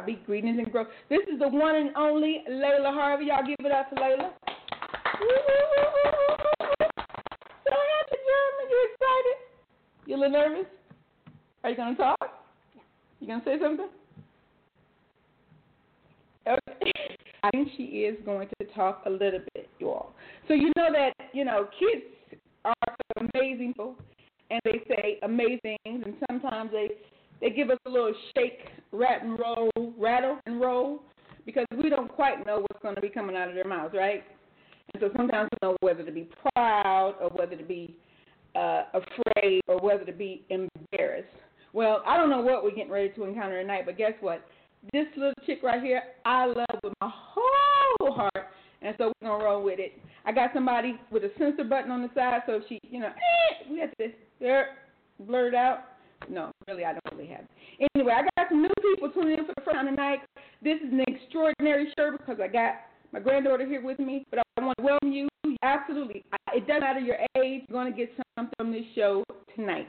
[0.00, 0.18] Harvey.
[0.24, 0.86] Greetings and growth.
[1.10, 3.26] This is the one and only Laila Harvey.
[3.26, 4.32] Y'all give it up for Laila.
[4.40, 4.48] So
[7.68, 8.64] happy, Jeremy.
[8.70, 9.36] You excited?
[10.06, 10.66] You a little nervous?
[11.62, 12.46] Are you gonna talk?
[13.20, 13.88] You gonna say something?
[16.48, 16.92] Okay.
[17.42, 20.14] I think she is going to talk a little bit, you all.
[20.48, 22.04] So you know that you know kids
[22.64, 22.96] are
[23.34, 23.96] amazing people,
[24.50, 26.88] and they say amazing and sometimes they
[27.40, 28.60] they give us a little shake,
[28.92, 31.02] rat and roll, rattle and roll,
[31.46, 34.24] because we don't quite know what's going to be coming out of their mouths, right?
[34.92, 37.94] And so sometimes we know whether to be proud or whether to be
[38.54, 41.28] uh, afraid or whether to be embarrassed.
[41.72, 44.44] Well, I don't know what we're getting ready to encounter tonight, but guess what?
[44.92, 48.48] This little chick right here, I love with my whole heart,
[48.82, 49.92] and so we're gonna roll with it.
[50.24, 53.08] I got somebody with a censor button on the side, so if she, you know,
[53.08, 54.08] eh, we have to
[55.20, 55.84] blur it out.
[56.28, 57.44] No, really, I don't really have.
[57.78, 57.90] It.
[57.94, 60.20] Anyway, I got new people tuning in for the first time tonight.
[60.62, 62.74] This is an extraordinary show because I got
[63.12, 65.28] my granddaughter here with me, but I want to welcome you.
[65.62, 66.24] Absolutely,
[66.54, 67.64] it doesn't matter your age.
[67.68, 69.24] You're going to get something from this show
[69.56, 69.88] tonight.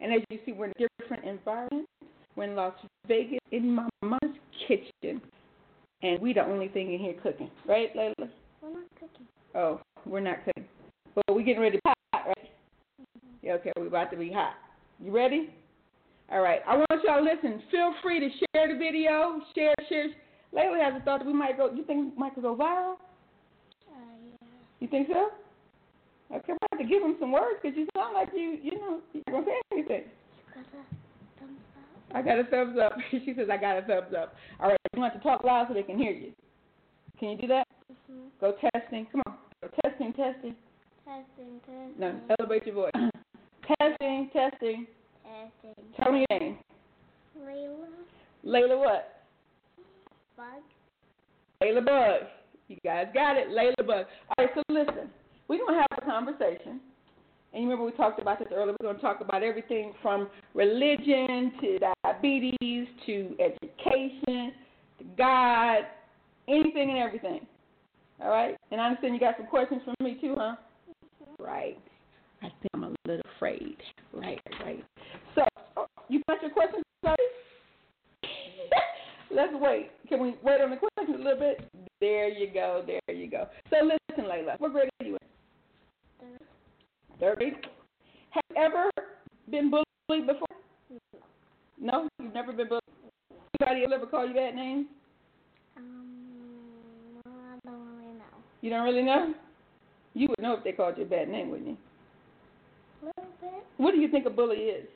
[0.00, 1.86] And as you see, we're in a different environment.
[2.34, 2.72] We're in Las
[3.06, 4.36] Vegas in my mama's
[4.66, 5.20] kitchen,
[6.02, 8.14] and we the only thing in here cooking, right, Laila?
[8.62, 9.26] We're not cooking.
[9.54, 10.64] Oh, we're not cooking,
[11.14, 12.50] but we're getting ready to be hot, right?
[13.00, 13.46] Mm-hmm.
[13.46, 14.54] Yeah, okay, we're about to be hot.
[14.98, 15.50] You ready?
[16.32, 16.60] All right.
[16.66, 17.62] I want y'all to listen.
[17.70, 19.40] Feel free to share the video.
[19.54, 20.06] Share, share.
[20.52, 21.70] Laila has a thought that we might go.
[21.72, 22.94] You think we might go viral?
[22.94, 24.48] Uh, yeah.
[24.80, 25.28] You think so?
[26.34, 29.00] Okay, I have to give him some words because you sound like you, you know,
[29.12, 30.04] you're gonna say anything.
[30.56, 32.16] You got a thumbs up?
[32.16, 32.92] I got a thumbs up.
[33.10, 34.34] she says I got a thumbs up.
[34.58, 36.32] All right, you want to talk loud so they can hear you.
[37.20, 37.68] Can you do that?
[37.92, 38.28] Mm-hmm.
[38.40, 39.06] Go testing.
[39.12, 39.36] Come on.
[39.60, 40.56] Go testing, testing.
[41.04, 41.92] Testing, testing.
[41.98, 42.92] No, elevate your voice.
[43.78, 44.86] testing, testing.
[45.32, 45.84] Testing.
[45.96, 46.58] Tell me your name.
[47.38, 47.88] Laila.
[48.44, 49.22] Laila what?
[50.36, 50.62] Bug.
[51.62, 52.28] Laila Bug.
[52.68, 54.06] You guys got it, Laila Bug.
[54.28, 55.08] All right, so listen,
[55.48, 56.80] we're going to have a conversation.
[57.52, 58.74] And you remember we talked about this earlier.
[58.78, 64.52] We're going to talk about everything from religion to diabetes to education
[64.98, 65.84] to God,
[66.46, 67.46] anything and everything.
[68.20, 68.56] All right?
[68.70, 70.56] And I understand you got some questions for me too, huh?
[70.90, 71.42] Mm-hmm.
[71.42, 71.78] Right.
[72.42, 73.76] I think I'm a little afraid.
[74.12, 74.84] Right, right.
[75.34, 75.42] So,
[75.76, 77.22] oh, you got your questions buddy?
[79.30, 79.90] Let's wait.
[80.08, 81.64] Can we wait on the question a little bit?
[82.00, 82.84] There you go.
[82.86, 83.48] There you go.
[83.70, 84.56] So listen, Laila.
[84.58, 85.16] What grade are you
[86.20, 86.38] in?
[87.18, 87.38] Third.
[87.38, 87.66] Third.
[88.30, 88.90] Have you ever
[89.50, 90.46] been bullied before?
[91.80, 92.82] No, you've never been bullied.
[93.60, 94.86] Anybody ever call you bad names?
[95.76, 98.24] Um, I don't really know.
[98.60, 99.34] You don't really know.
[100.14, 101.76] You would know if they called you a bad name, wouldn't you?
[103.02, 103.64] A little bit.
[103.78, 104.86] What do you think a bully is?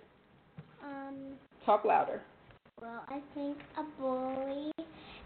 [0.86, 1.16] Um,
[1.64, 2.22] Talk louder.
[2.80, 4.72] well, I think a bully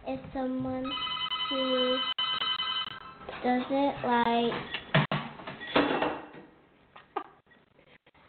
[0.09, 0.91] is someone
[1.51, 1.99] who
[3.45, 4.53] doesn't like.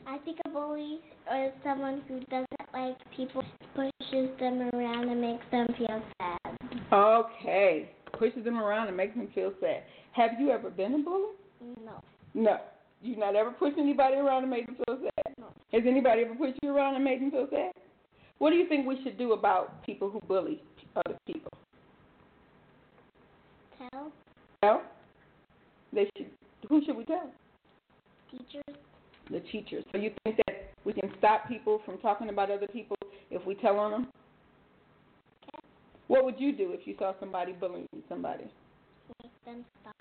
[0.08, 1.00] I think a bully
[1.38, 3.44] is someone who doesn't like people,
[3.76, 6.58] pushes them around and makes them feel sad.
[6.92, 7.92] Okay.
[8.20, 9.84] Pushes them around and makes them feel sad.
[10.12, 11.30] Have you ever been a bully?
[11.86, 12.02] No.
[12.34, 12.58] No.
[13.02, 15.36] You've not ever pushed anybody around and made them feel sad?
[15.72, 17.72] Has anybody ever pushed you around and made them feel sad?
[18.38, 20.62] What do you think we should do about people who bully
[20.96, 21.52] other people?
[23.78, 24.12] Tell
[24.62, 24.84] Well,
[25.94, 26.30] they should.
[26.70, 27.32] Who should we tell?
[28.32, 28.76] teachers.
[29.30, 29.84] The teachers.
[29.92, 32.98] So you think that we can stop people from talking about other people
[33.30, 34.08] if we tell on them?
[36.08, 38.46] What would you do if you saw somebody bullying somebody?
[39.24, 39.96] Make them stop.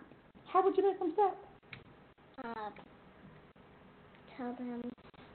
[0.47, 1.37] How would you make them stop?
[2.43, 2.71] Uh,
[4.41, 4.83] tell them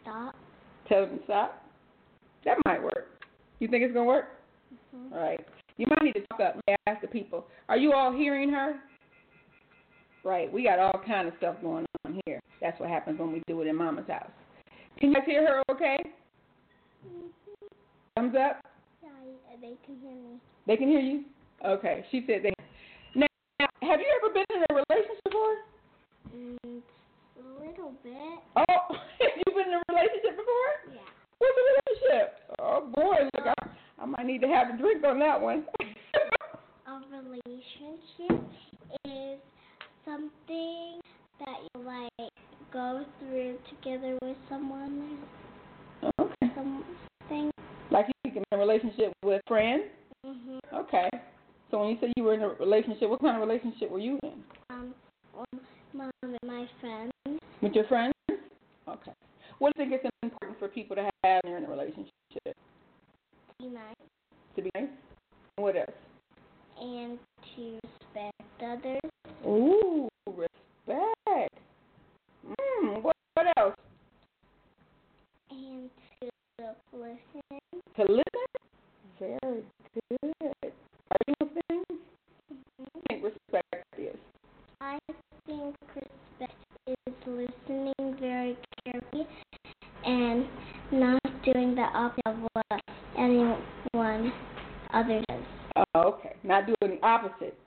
[0.01, 0.35] stop.
[0.89, 1.63] Tell them to stop.
[2.43, 3.07] That might work.
[3.59, 4.25] You think it's gonna work?
[4.91, 5.45] hmm All right.
[5.77, 7.45] You might need to talk up and ask the people.
[7.69, 8.75] Are you all hearing her?
[10.23, 10.51] Right.
[10.51, 12.39] We got all kind of stuff going on here.
[12.61, 14.29] That's what happens when we do it in Mama's house.
[14.99, 15.63] Can you guys hear her?
[15.71, 15.97] Okay.
[18.15, 18.61] Thumbs up.
[19.03, 19.09] Yeah,
[19.59, 20.39] they can hear me.
[20.65, 21.25] They can hear you.
[21.65, 22.05] Okay.
[22.11, 22.53] She said they.
[23.13, 23.27] Now,
[23.59, 25.55] have you ever been in a relationship before?
[26.35, 26.81] Mm,
[27.37, 28.39] a little bit.
[28.55, 28.63] Oh,
[29.19, 30.71] have you been in a relationship before?
[30.93, 31.01] Yeah.
[31.39, 32.27] What's a relationship?
[32.59, 33.69] Oh boy, look, I,
[34.01, 35.65] I might need to have a drink on that one.
[36.87, 38.45] A relationship
[39.05, 39.39] is
[40.03, 40.99] something
[41.39, 42.31] that you like
[42.73, 45.19] go through together with someone
[46.19, 46.51] okay.
[46.55, 47.51] something.
[47.89, 49.83] Like you can be in a relationship with friends.
[50.25, 50.59] Mhm.
[50.73, 51.09] Okay.
[51.71, 54.19] So when you say you were in a relationship, what kind of relationship were you
[54.23, 54.43] in?
[54.69, 54.93] Um,
[55.37, 55.59] um,
[55.95, 57.11] mom and my friends.
[57.61, 58.13] With your friends?
[58.29, 59.11] Okay.
[59.59, 62.11] What do you think is important for people to have in a relationship?
[62.43, 62.51] To
[63.59, 63.95] be nice
[64.55, 64.89] To be nice?
[65.57, 65.89] What else?
[66.81, 67.17] and
[67.55, 68.99] to respect others.
[69.45, 71.53] Ooh, respect.
[72.45, 73.75] Mm, what, what else?
[75.49, 75.89] And
[76.21, 76.29] to
[76.91, 77.61] listen.
[77.95, 78.23] To listen?
[79.19, 79.63] Very
[80.11, 80.73] good.
[81.11, 81.83] Are you listening?
[82.51, 82.59] Mhm.
[82.81, 84.15] I think respect is.
[84.81, 84.99] I
[85.47, 87.93] think respect is listening
[88.99, 89.27] carefully
[90.05, 90.45] and
[90.91, 92.81] not doing the opposite of what
[93.17, 94.31] anyone
[94.93, 95.43] other does.
[95.95, 96.35] Oh, okay.
[96.43, 97.57] Not doing the opposite.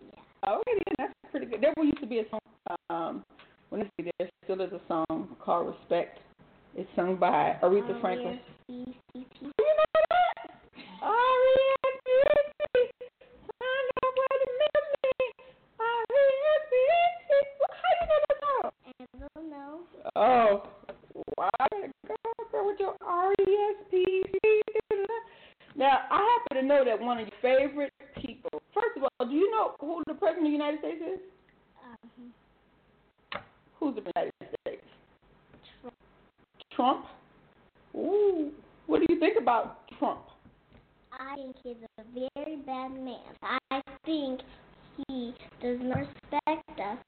[0.00, 0.50] Yeah.
[0.50, 1.60] Okay, then that's pretty good.
[1.62, 2.40] There used to be a song.
[2.90, 3.24] Um,
[3.70, 6.18] when I say there still is a song called "Respect."
[6.76, 8.38] It's sung by Aretha Franklin.
[8.68, 9.24] R-E-S-P-C-T.
[9.40, 10.50] Do you know that?
[11.00, 11.42] R-E-S-P-C.
[30.66, 31.20] United States is?
[31.84, 33.42] Um,
[33.78, 34.32] Who's the United
[34.66, 34.82] States?
[35.80, 35.94] Trump.
[36.74, 37.04] Trump?
[37.94, 38.50] Ooh.
[38.86, 40.22] What do you think about Trump?
[41.12, 43.20] I think he's a very bad man.
[43.42, 44.40] I think
[45.08, 46.98] he does not respect us,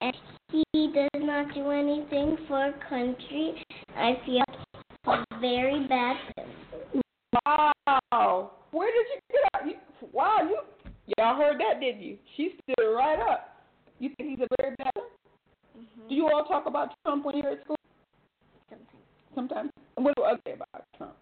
[0.00, 0.14] and
[0.50, 3.62] he does not do anything for our country.
[3.96, 7.02] I feel he's a very bad person.
[7.44, 8.52] Wow.
[8.70, 9.66] Where did you get out?
[9.66, 10.58] You, wow, you
[11.16, 12.18] y'all heard that, didn't you?
[12.36, 13.56] She stood right up.
[13.98, 15.04] You think he's a very bad man?
[15.76, 16.08] Mm-hmm.
[16.08, 17.76] Do you all talk about Trump when you're at school?
[18.68, 18.86] Something
[19.34, 19.70] Sometimes.
[19.96, 21.14] And What do others say about Trump?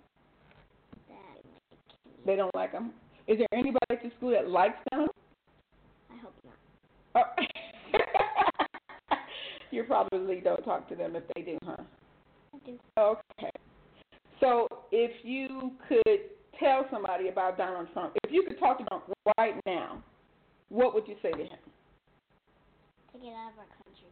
[1.08, 2.90] that They don't like him.
[3.26, 5.08] Is there anybody at your school that likes him?
[6.10, 6.34] I hope
[7.14, 7.36] not.
[7.38, 9.16] Oh.
[9.70, 11.76] you probably don't talk to them if they do, huh?
[12.54, 12.78] I do.
[12.98, 13.50] Okay.
[14.40, 16.20] So if you could
[16.60, 19.04] tell somebody about Donald Trump, if you could talk to Trump
[19.38, 20.02] right now,
[20.68, 21.58] what would you say to him?
[23.12, 24.10] To get out of our country.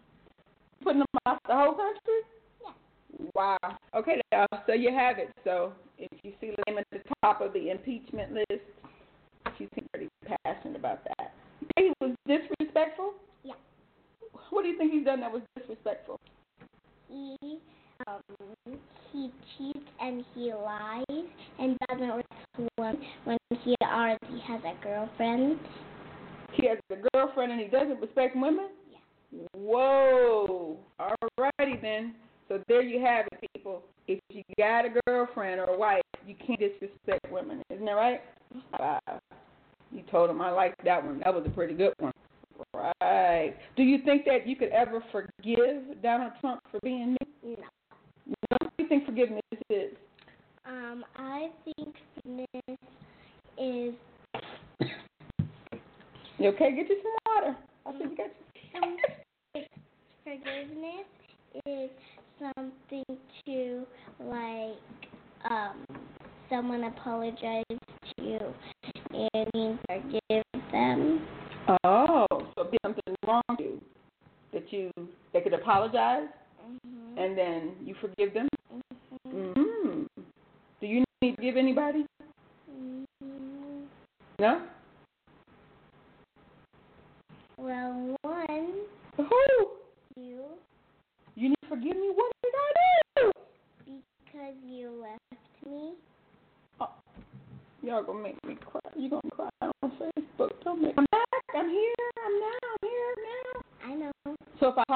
[0.82, 2.20] Putting him off the whole country?
[2.62, 3.30] Yeah.
[3.34, 3.76] Wow.
[3.94, 5.30] Okay, now, so you have it.
[5.44, 8.62] So if you see name at the top of the impeachment list,
[9.58, 10.08] she seems pretty
[10.44, 11.32] passionate about that.
[11.76, 13.14] He was disrespectful?
[13.42, 13.54] Yeah.
[14.50, 16.18] What do you think he's done that was disrespectful?
[17.08, 17.36] He
[18.06, 18.20] um
[19.14, 21.04] he cheats and he lies
[21.58, 25.58] and doesn't respect when when he already has a girlfriend.
[26.52, 28.68] He has a girlfriend and he doesn't respect women?
[28.90, 29.38] Yeah.
[29.54, 30.78] Whoa.
[30.98, 32.14] All righty then.
[32.48, 33.82] So there you have it, people.
[34.06, 37.62] If you got a girlfriend or a wife, you can't disrespect women.
[37.70, 38.20] Isn't that right?
[38.78, 39.00] Wow.
[39.90, 41.20] You told him I liked that one.
[41.24, 42.12] That was a pretty good one.
[42.74, 43.54] Right.
[43.76, 47.56] Do you think that you could ever forgive Donald Trump for being new?
[47.56, 47.64] No.
[48.48, 49.92] What do you think forgiveness is?
[50.66, 52.78] Um, I think forgiveness
[53.58, 53.94] is
[56.38, 56.74] You okay?
[56.74, 57.56] Get you some water.
[57.86, 58.96] I think you got um,
[60.24, 61.06] forgiveness
[61.66, 61.90] is
[62.38, 63.86] something to
[64.20, 64.76] like
[65.48, 65.86] um
[66.50, 67.64] someone apologizes
[68.16, 68.54] to you
[69.12, 71.26] and you forgive them.
[71.84, 73.80] Oh, so if something wrong with you
[74.52, 74.90] that you
[75.32, 76.28] they could apologize
[76.64, 77.18] Mm-hmm.
[77.18, 78.48] And then you forgive them?
[78.72, 79.36] Mm-hmm.
[79.36, 80.02] mm-hmm.
[80.80, 82.06] Do you need to give anybody?
[82.70, 83.84] Mm-hmm.
[84.38, 84.62] No?
[87.56, 88.72] Well, one.
[89.16, 89.24] Who?
[90.16, 90.42] You.
[91.36, 92.10] You need to forgive me?
[92.14, 93.32] What did I do?
[93.86, 95.92] Because you left me.
[96.80, 96.90] Oh,
[97.82, 98.80] y'all gonna make me cry.
[98.96, 100.50] You gonna cry on Facebook?
[100.64, 100.98] Don't make me.
[100.98, 101.44] I'm back.
[101.54, 101.94] I'm here.
[102.26, 102.58] I'm now.
[102.62, 103.63] I'm here now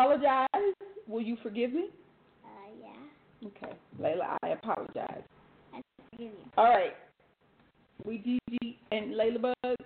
[0.08, 0.74] apologize,
[1.06, 1.88] will you forgive me?
[2.44, 2.48] Uh,
[2.80, 3.48] yeah.
[3.48, 5.22] Okay, Laila, I apologize.
[5.74, 5.80] I
[6.10, 6.50] forgive you.
[6.56, 6.94] All right.
[8.04, 9.76] We Gigi and Laila Bug.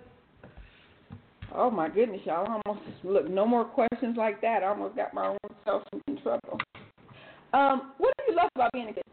[1.55, 2.47] Oh my goodness, y'all!
[2.47, 3.29] I almost look.
[3.29, 4.63] No more questions like that.
[4.63, 6.59] I almost got my own self in trouble.
[7.53, 9.03] Um, what do you love about being a kid?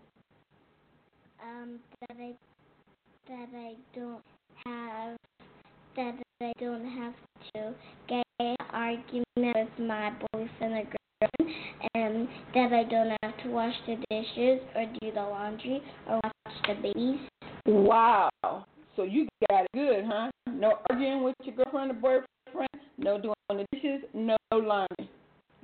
[1.42, 2.32] Um, that I
[3.28, 4.22] that I don't
[4.64, 5.16] have
[5.96, 7.14] that I don't have
[7.54, 7.74] to
[8.08, 11.56] get an argument with my boyfriend or girlfriend,
[11.94, 16.56] and that I don't have to wash the dishes or do the laundry or watch
[16.66, 17.20] the babies.
[17.66, 18.30] Wow.
[18.96, 20.30] So you got it good, huh?
[20.50, 22.68] No arguing with your girlfriend or boyfriend.
[22.98, 24.02] No doing the dishes.
[24.14, 25.08] No laundry.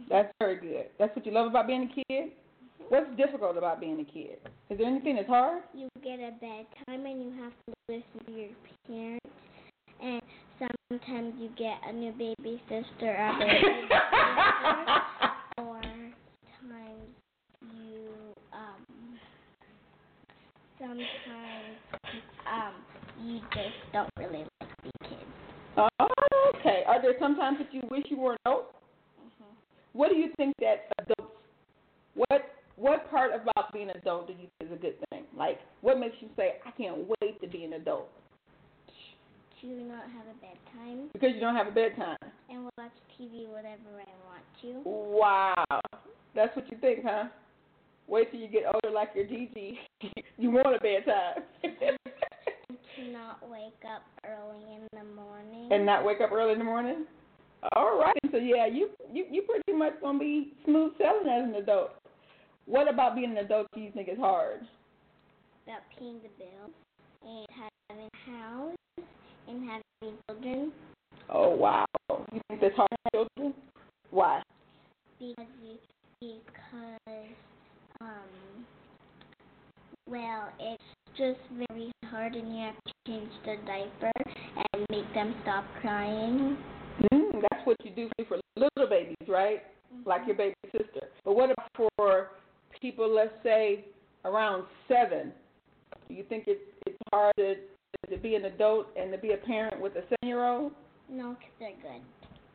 [0.09, 0.87] That's very good.
[0.99, 2.05] That's what you love about being a kid.
[2.11, 2.85] Mm-hmm.
[2.89, 4.39] What's difficult about being a kid?
[4.71, 5.63] Is there anything that's hard?
[5.75, 8.49] You get a bedtime and you have to listen to your
[8.87, 9.27] parents,
[10.03, 10.23] and
[10.59, 14.03] sometimes you get a new baby sister or baby sister,
[15.59, 17.09] or times
[17.63, 18.09] you
[18.53, 19.19] um
[20.79, 21.09] sometimes
[22.51, 22.75] um
[23.25, 25.23] you just don't really like the kids.
[25.77, 26.07] Oh,
[26.57, 26.83] okay.
[26.87, 28.75] Are there some times that you wish you were an adult?
[29.93, 31.33] What do you think that adults?
[32.15, 32.43] What
[32.77, 35.25] what part about being an adult do you think is a good thing?
[35.37, 38.11] Like, what makes you say, "I can't wait to be an adult"?
[39.67, 42.17] To not have a bedtime Because you don't have a bedtime.
[42.49, 44.89] and watch TV whenever I want to.
[44.89, 45.81] Wow,
[46.37, 47.25] that's what you think, huh?
[48.07, 49.77] Wait till you get older, like your Gigi.
[50.39, 51.43] you want a bedtime.
[52.97, 55.69] To not wake up early in the morning.
[55.71, 57.05] and not wake up early in the morning.
[57.75, 58.17] All right.
[58.33, 61.91] So yeah, you you you pretty much gonna be smooth sailing as an adult.
[62.65, 64.61] What about being an adult do you think is hard?
[65.67, 66.73] about paying the bills
[67.23, 68.77] and having a house
[69.49, 70.73] and having children
[71.29, 71.87] Oh wow.
[72.33, 73.55] You think that's hard for children?
[74.11, 74.43] Why?
[75.19, 75.77] because you
[76.21, 77.29] because
[78.01, 78.67] um
[80.09, 80.83] well it's
[81.17, 84.13] just very hard and you have to change the diaper
[84.73, 86.57] and make them stop crying.
[87.13, 89.63] Mm, that's what you do for little babies, right?
[90.05, 91.09] Like your baby sister.
[91.25, 92.31] But what about for
[92.81, 93.85] people, let's say
[94.25, 95.33] around seven?
[96.09, 97.55] Do you think it's it's hard to
[98.11, 100.73] to be an adult and to be a parent with a seven year old?
[101.09, 102.03] No, 'cause they're good.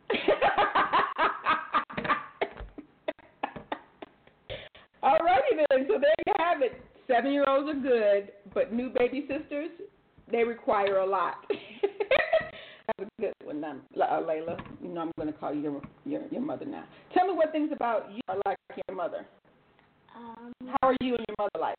[5.03, 5.87] All righty then.
[5.87, 6.79] So there you have it.
[7.07, 9.69] Seven year olds are good, but new baby sisters,
[10.31, 11.35] they require a lot.
[11.49, 14.57] That's a good one, um, uh, Laila.
[14.81, 16.83] You know I'm going to call you your, your your mother now.
[17.13, 18.57] Tell me what things about you are like
[18.87, 19.25] your mother.
[20.15, 21.75] Um, How are you and your mother like?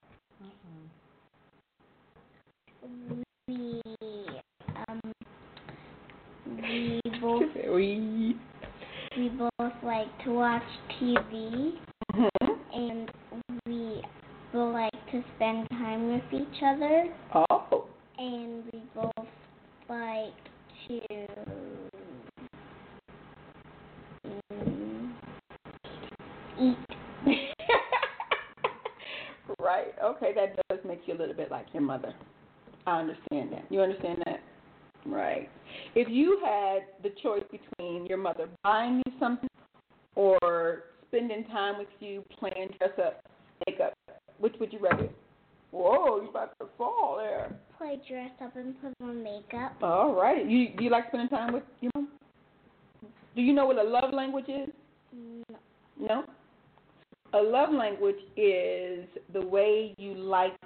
[3.49, 3.80] We
[4.88, 5.00] um
[6.46, 8.37] we both We.
[9.16, 10.62] we both like to watch
[11.00, 11.72] TV
[12.14, 12.28] Mhm.
[12.75, 13.11] and
[13.66, 14.02] we
[14.52, 17.87] both like to spend time with each other Oh.
[18.18, 19.26] and we both
[19.88, 20.34] like
[20.88, 21.00] to
[26.61, 26.76] eat.
[29.61, 29.94] right.
[30.02, 32.14] Okay, that does make you a little bit like your mother.
[32.86, 33.64] I understand that.
[33.70, 34.40] You understand that?
[35.06, 35.48] Right.
[35.94, 39.48] If you had the choice between your mother buying you something
[40.14, 43.22] or spending time with you, playing dress up,
[43.66, 43.94] makeup,
[44.38, 45.08] which would you rather?
[45.70, 47.54] Whoa, you about to fall there.
[47.78, 49.74] Play dress up and put on makeup.
[49.82, 50.48] All right.
[50.48, 52.08] You do you like spending time with your mom?
[53.34, 54.68] Do you know what a love language is?
[55.12, 55.56] No.
[55.98, 56.24] No.
[57.34, 60.60] A love language is the way you like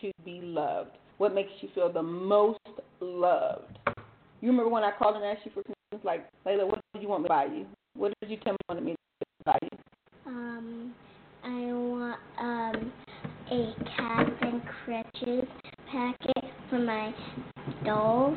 [0.00, 0.96] to be loved.
[1.18, 2.58] What makes you feel the most
[3.00, 3.78] loved?
[4.40, 7.08] You remember when I called and asked you for things like, Laila, what did you
[7.08, 7.66] want me to buy you?
[7.96, 9.78] What did you tell me you wanted me to buy you?
[10.26, 10.94] Um,
[11.44, 12.92] I want um
[13.50, 15.48] a cat and crutches
[15.90, 17.14] packet for my
[17.84, 18.36] dolls.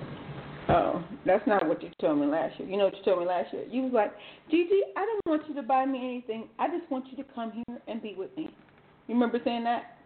[0.69, 2.67] Oh, that's not what you told me last year.
[2.67, 3.63] You know what you told me last year?
[3.69, 4.11] You was like,
[4.51, 6.49] Gigi, I don't want you to buy me anything.
[6.59, 8.49] I just want you to come here and be with me.
[9.07, 9.97] You remember saying that?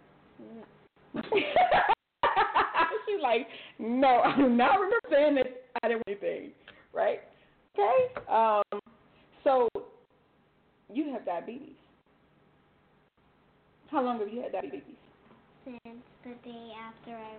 [1.14, 1.22] No.
[3.22, 3.48] Like,
[3.80, 5.48] no, I do not remember saying that
[5.84, 6.52] I didn't want anything,
[6.94, 7.20] right?
[7.74, 8.22] Okay.
[8.30, 8.80] Um,
[9.44, 9.70] so
[10.94, 11.76] you have diabetes.
[13.90, 14.82] How long have you had diabetes?
[15.66, 17.38] Since the day after I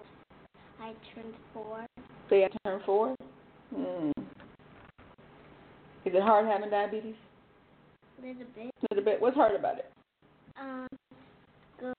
[0.81, 1.87] I turned four.
[2.29, 3.15] Say I turned four.
[3.75, 4.11] Hmm.
[6.05, 7.15] Is it hard having diabetes?
[8.19, 8.67] A little bit.
[8.67, 9.21] A little bit.
[9.21, 9.91] What's hard about it?
[10.61, 10.89] Um,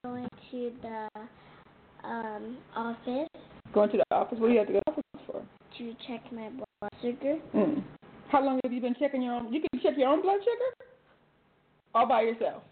[0.02, 1.08] going to the
[2.06, 3.28] um office
[3.74, 4.38] Going to the office.
[4.38, 5.42] What do you have to go to the office for?
[5.78, 7.36] to check my blood sugar.
[7.52, 7.80] Hmm.
[8.28, 9.52] How long have you been checking your own?
[9.52, 10.88] You can check your own blood sugar.
[11.94, 12.62] all by yourself.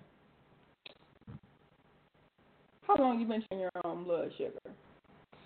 [2.86, 4.52] How long you been checking your own blood sugar?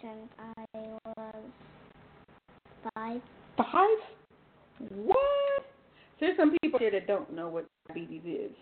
[0.00, 1.44] Since I was
[2.94, 3.20] five.
[3.56, 4.90] Five?
[4.90, 5.18] What?
[6.20, 8.52] There's some people here that don't know what diabetes is.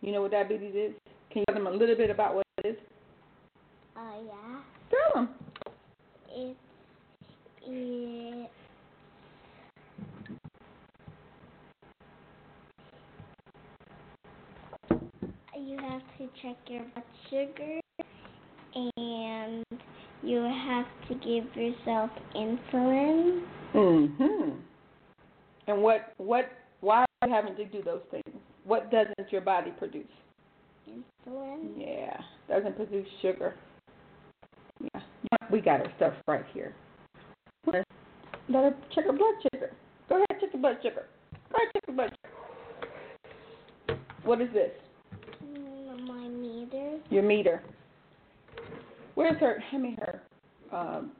[0.00, 0.92] You know what diabetes is?
[1.30, 2.76] Can you tell them a little bit about what it is?
[3.96, 4.60] Uh, yeah.
[4.90, 5.28] Tell them.
[6.32, 6.58] It's
[7.66, 8.50] it.
[15.58, 17.80] You have to check your blood sugar,
[18.74, 19.64] and
[20.22, 23.46] you have to give yourself insulin.
[23.74, 24.60] Mhm.
[25.66, 28.24] And what what why are you having to do those things?
[28.64, 30.06] What doesn't your body produce?
[30.88, 31.76] Insulin.
[31.76, 33.54] Yeah, doesn't produce sugar.
[34.94, 35.00] Yeah,
[35.50, 36.74] we got our stuff right here.
[37.66, 37.84] Let
[38.64, 39.72] her check her blood sugar.
[40.08, 41.06] Go ahead, check your blood sugar.
[41.50, 44.00] Go ahead, check your blood sugar.
[44.24, 44.70] What is this?
[45.44, 46.98] Mm, My meter.
[47.10, 47.62] Your meter.
[49.14, 49.60] Where's her?
[49.70, 50.22] Hand me her.
[50.76, 51.12] Um,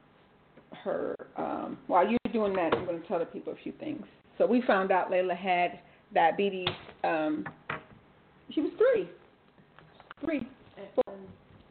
[0.83, 1.15] her.
[1.37, 4.05] Um, while you're doing that, I'm going to tell the people a few things.
[4.37, 5.79] So we found out Laila had
[6.13, 6.69] diabetes.
[7.03, 7.45] Um,
[8.53, 9.09] she was three.
[10.23, 10.47] Three.
[10.77, 11.17] It was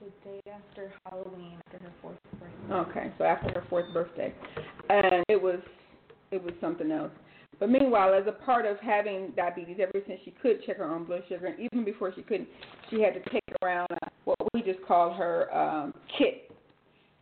[0.01, 2.20] the day after Halloween, after her fourth birthday.
[2.71, 4.33] Okay, so after her fourth birthday,
[4.89, 5.59] and it was
[6.31, 7.11] it was something else.
[7.59, 11.05] But meanwhile, as a part of having diabetes, ever since she could check her own
[11.05, 12.49] blood sugar, and even before she couldn't,
[12.89, 13.89] she had to take around
[14.25, 16.51] what we just call her um, kit.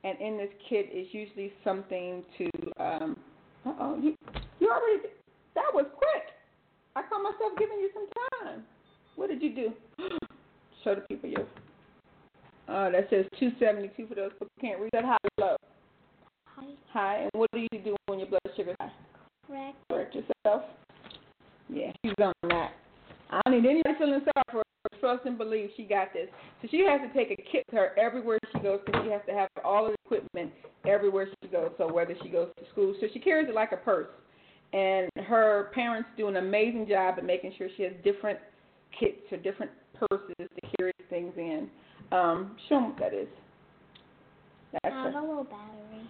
[0.04, 2.50] And in this kit is usually something to.
[2.78, 3.16] Um,
[3.66, 4.14] uh oh, you
[4.60, 5.08] you already
[5.54, 6.22] that was quick.
[6.94, 8.06] I call myself giving you some
[8.42, 8.62] time.
[9.16, 9.72] What did you do?
[10.84, 11.46] Show the people your.
[12.68, 15.56] Uh, that says 272 for those who can't read that high low.
[16.54, 18.92] Hi, High, and what do you do when your blood sugar's high?
[19.46, 19.76] correct.
[19.90, 20.62] Correct yourself.
[21.68, 22.72] Yeah, she's on that.
[23.30, 24.64] I don't need anybody feeling sorry for her.
[25.00, 26.28] Trust and believe she got this.
[26.60, 29.20] So she has to take a kit with her everywhere she goes because she has
[29.28, 30.52] to have all of the equipment
[30.86, 31.70] everywhere she goes.
[31.78, 34.08] So whether she goes to school, so she carries it like a purse.
[34.72, 38.38] And her parents do an amazing job at making sure she has different
[38.98, 41.68] kits or different purses to carry things in.
[42.10, 43.28] Um, show them what that is.
[44.72, 45.18] That's I her.
[45.18, 46.08] a little battery.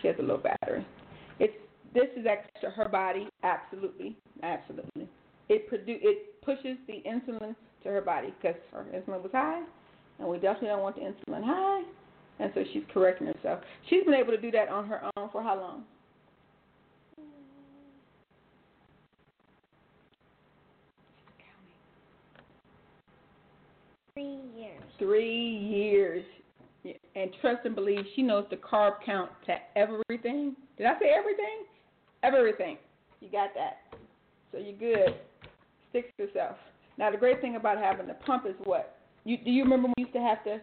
[0.00, 0.86] She has a low battery.
[1.38, 1.54] It's
[1.94, 5.08] this is extra her body, absolutely, absolutely.
[5.48, 9.62] It produ- it pushes the insulin to her body because her insulin was high,
[10.18, 11.82] and we definitely don't want the insulin high,
[12.40, 13.60] and so she's correcting herself.
[13.88, 15.84] She's been able to do that on her own for how long?
[24.18, 24.82] Three years.
[24.98, 26.24] Three years.
[27.14, 30.56] And trust and believe she knows the carb count to everything.
[30.76, 31.66] Did I say everything?
[32.24, 32.78] Everything.
[33.20, 33.78] You got that.
[34.50, 35.14] So you're good.
[35.90, 36.56] Stick to yourself.
[36.96, 38.98] Now the great thing about having the pump is what?
[39.24, 40.60] You do you remember when you used to have to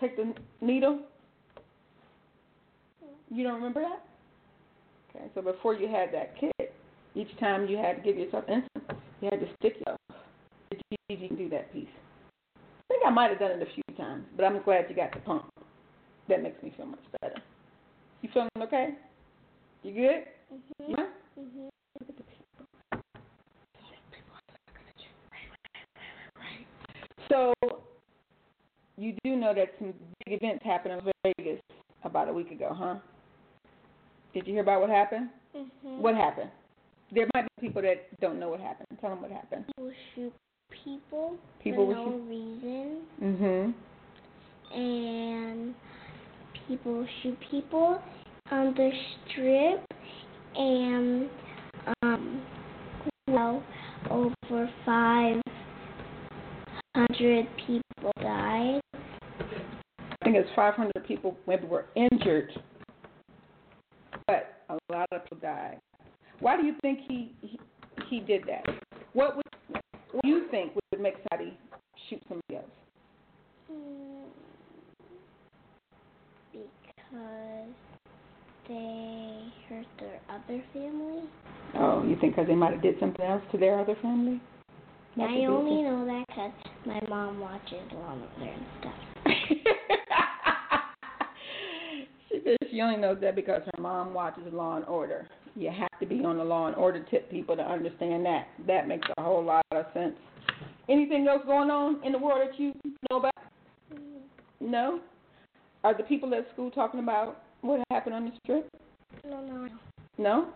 [0.00, 1.00] take the needle?
[3.30, 4.04] You don't remember that?
[5.14, 6.74] Okay, so before you had that kit,
[7.14, 9.98] each time you had to give yourself insulin, you had to stick yourself.
[10.90, 11.86] You, did you do that piece?
[12.90, 15.12] I think I might have done it a few times, but I'm glad you got
[15.12, 15.44] the pump.
[16.28, 17.36] That makes me feel much better.
[18.22, 18.94] You feeling okay?
[19.82, 20.24] You good?
[20.52, 20.96] Mhm.
[20.96, 21.06] Yeah.
[21.38, 21.70] Mhm.
[27.28, 27.52] So
[28.96, 29.92] you do know that some
[30.24, 31.60] big events happened in Vegas
[32.04, 32.96] about a week ago, huh?
[34.34, 35.28] Did you hear about what happened?
[35.54, 35.98] Mhm.
[35.98, 36.50] What happened?
[37.12, 38.86] There might be people that don't know what happened.
[39.00, 39.66] Tell them what happened.
[39.68, 40.32] People shoot
[40.84, 42.60] people People for no shoot- reason,
[43.22, 43.74] Mhm.
[44.74, 45.74] and
[46.68, 48.00] people shoot people
[48.50, 48.90] on the
[49.26, 49.84] strip,
[50.54, 51.28] and
[52.02, 52.42] um,
[53.26, 53.62] well,
[54.10, 55.40] over five
[56.94, 58.80] hundred people died.
[59.98, 62.50] I think it's 500 people maybe were injured,
[64.26, 65.78] but a lot of people died.
[66.40, 67.58] Why do you think he he,
[68.08, 68.66] he did that?
[69.12, 69.44] What would
[70.12, 71.56] what do you think would make somebody
[72.08, 72.87] shoot somebody else?
[76.52, 77.74] Because
[78.66, 81.24] they hurt their other family.
[81.74, 84.40] Oh, you think because they might have did something else to their other family?
[85.16, 86.52] Like I only know that 'cause
[86.86, 88.94] my mom watches Law and Order and stuff.
[92.28, 95.26] she says she only knows that because her mom watches Law and Order.
[95.56, 98.46] You have to be on the Law and Order tip, people, to understand that.
[98.66, 100.14] That makes a whole lot of sense.
[100.88, 102.72] Anything else going on in the world that you
[103.10, 103.32] know about?
[104.60, 105.00] No.
[105.84, 108.68] Are the people at school talking about what happened on the trip?
[109.24, 109.68] No, no.
[110.18, 110.48] No.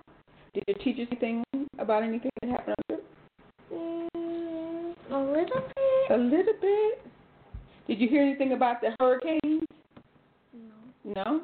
[0.54, 3.06] Did your teachers say anything about anything that happened on the trip?
[3.72, 6.10] Mm, a little bit.
[6.10, 7.06] A little bit.
[7.86, 9.66] Did you hear anything about the hurricanes?
[10.52, 11.14] No.
[11.14, 11.40] No.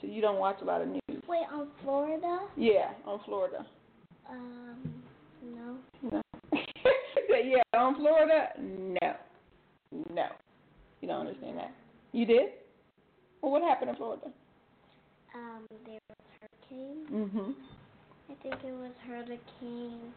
[0.00, 1.22] So you don't watch a lot of news.
[1.28, 2.40] Wait, on Florida?
[2.56, 3.66] Yeah, on Florida.
[4.30, 5.02] Um,
[5.42, 5.76] no.
[6.10, 6.22] No.
[7.44, 8.48] yeah, on Florida.
[8.58, 9.14] No.
[10.14, 10.26] No.
[11.00, 11.72] You don't understand that.
[12.12, 12.48] You did?
[13.42, 14.26] Well, what happened in Florida?
[15.34, 17.06] Um, there was hurricane.
[17.10, 17.54] Mhm.
[18.30, 20.12] I think it was Hurricane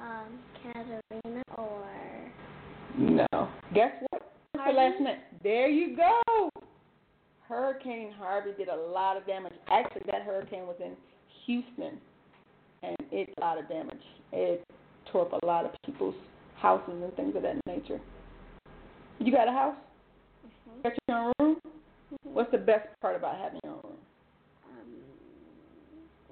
[0.00, 1.84] um, Katarina or
[2.98, 3.48] No.
[3.74, 4.22] Guess what?
[4.74, 5.18] Last name?
[5.42, 6.50] There you go.
[7.48, 9.52] Hurricane Harvey did a lot of damage.
[9.68, 10.92] Actually, that hurricane was in
[11.46, 11.98] Houston,
[12.82, 14.02] and it did a lot of damage.
[14.32, 14.64] It
[15.10, 16.16] tore up a lot of people's
[16.56, 18.00] houses and things of that nature.
[19.18, 19.76] You got a house?
[20.82, 21.56] Got your own room?
[22.12, 22.32] Mhm.
[22.32, 23.98] What's the best part about having your own room?
[24.70, 24.88] um,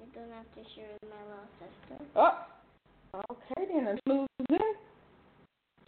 [0.01, 2.05] I don't have to share with my little sister.
[2.15, 2.45] Oh,
[3.31, 3.87] okay then.
[3.87, 4.59] And move in.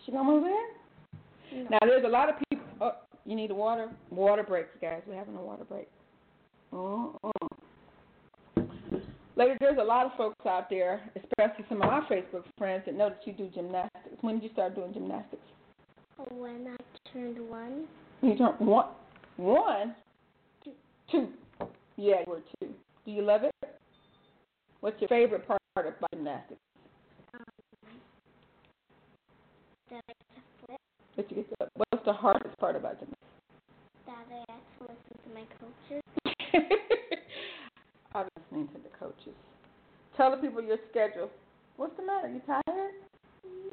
[0.06, 1.64] She gonna move in?
[1.64, 1.68] No.
[1.72, 2.66] Now there's a lot of people.
[2.82, 5.02] Oh, you need a water water breaks, guys.
[5.08, 5.90] We're having a water break.
[6.74, 7.32] Uh-uh.
[9.36, 12.96] Ladies, there's a lot of folks out there, especially some of our Facebook friends, that
[12.96, 14.18] know that you do gymnastics.
[14.22, 15.44] When did you start doing gymnastics?
[16.32, 17.86] When I turned one,
[18.22, 18.88] You turn one,
[19.38, 19.96] one,
[20.64, 20.72] Two.
[21.12, 21.28] two.
[21.98, 22.70] Yeah, you were two.
[23.06, 23.52] Do you love it?
[24.82, 26.60] What's your favorite part about gymnastics?
[27.34, 27.44] um,
[29.92, 30.80] that I get to flip,
[31.16, 33.24] That you get to, what's the hardest part about gymnastics?
[34.06, 36.04] that I have to listen to my coaches.
[38.16, 39.36] I'm listening to the coaches.
[40.16, 41.30] Tell the people your schedule.
[41.78, 42.30] What's the matter?
[42.30, 42.92] You tired?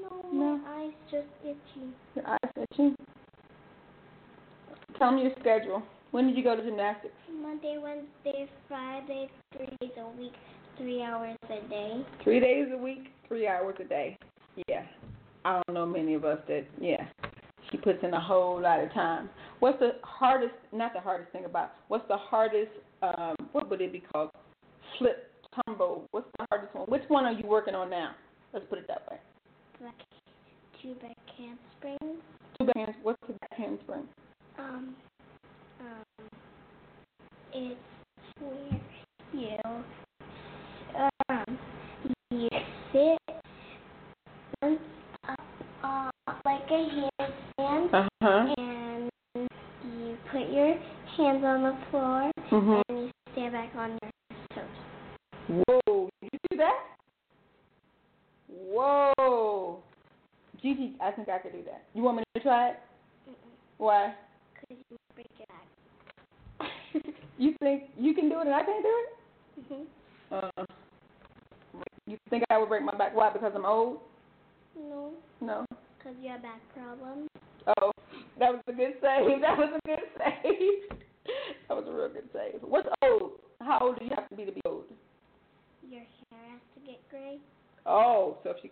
[0.01, 0.57] No, No.
[0.59, 1.87] my eyes just itchy.
[2.17, 2.95] Your eyes itching?
[4.99, 5.83] Tell me your schedule.
[6.13, 7.15] When did you go to gymnastics?
[7.43, 10.33] Monday, Wednesday, Friday, three days a week,
[10.79, 12.05] three hours a day.
[12.23, 14.17] Three days a week, three hours a day.
[14.69, 14.85] Yeah.
[15.45, 17.05] I don't know many of us that, yeah.
[17.71, 19.29] She puts in a whole lot of time.
[19.59, 22.71] What's the hardest, not the hardest thing about, what's the hardest,
[23.03, 24.31] um, what would it be called?
[24.99, 25.29] Flip,
[25.67, 26.07] tumble.
[26.13, 26.87] What's the hardest one?
[26.87, 28.15] Which one are you working on now?
[28.53, 29.19] Let's put it that way.
[29.83, 29.95] Back,
[30.81, 32.23] two back handsprings.
[32.59, 34.05] Two back hands, what's the back handspring?
[34.59, 34.95] Um,
[35.81, 36.29] um,
[37.53, 37.81] it's
[38.41, 38.81] where
[39.33, 39.59] you,
[41.29, 41.59] um,
[42.31, 42.49] you
[42.93, 43.19] sit
[44.63, 44.79] on,
[45.29, 45.35] uh,
[45.85, 46.11] uh,
[46.45, 48.55] like a handstand, Uh-huh.
[48.59, 49.11] and
[49.85, 50.75] you put your
[51.17, 52.81] hands on the floor, Mm-hmm.
[52.89, 54.11] and you stand back on your
[54.55, 55.65] toes.
[55.67, 56.75] Whoa, did you do that?
[58.49, 59.83] Whoa.
[60.63, 61.85] Gigi, I think I could do that.
[61.95, 62.77] You want me to try it?
[63.79, 64.15] Why?
[64.55, 67.05] Because you break your back.
[67.39, 69.65] you think you can do it and I can't do it?
[69.67, 70.65] hmm Uh,
[72.07, 73.15] you think I would break my back?
[73.15, 73.31] Why?
[73.33, 73.99] Because I'm old?
[74.79, 75.67] No, No.
[75.99, 77.29] because you have back problems.
[77.79, 77.91] Oh,
[78.39, 79.41] that was a good save.
[79.41, 80.99] That was a good save.
[81.69, 82.61] that was a real good save.
[82.63, 83.33] What's old?
[83.61, 84.85] How old do you have to be to be old?
[85.91, 87.39] Your hair has to get gray,
[87.87, 88.71] Oh, so if you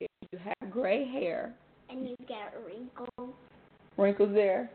[0.00, 1.54] if you have gray hair,
[1.90, 3.34] and you get wrinkles.
[3.96, 4.70] wrinkles there,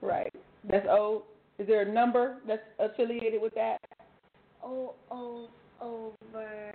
[0.00, 0.32] right?
[0.68, 1.22] That's old.
[1.58, 3.78] Is there a number that's affiliated with that?
[4.62, 5.48] Oh, oh,
[5.80, 6.72] over,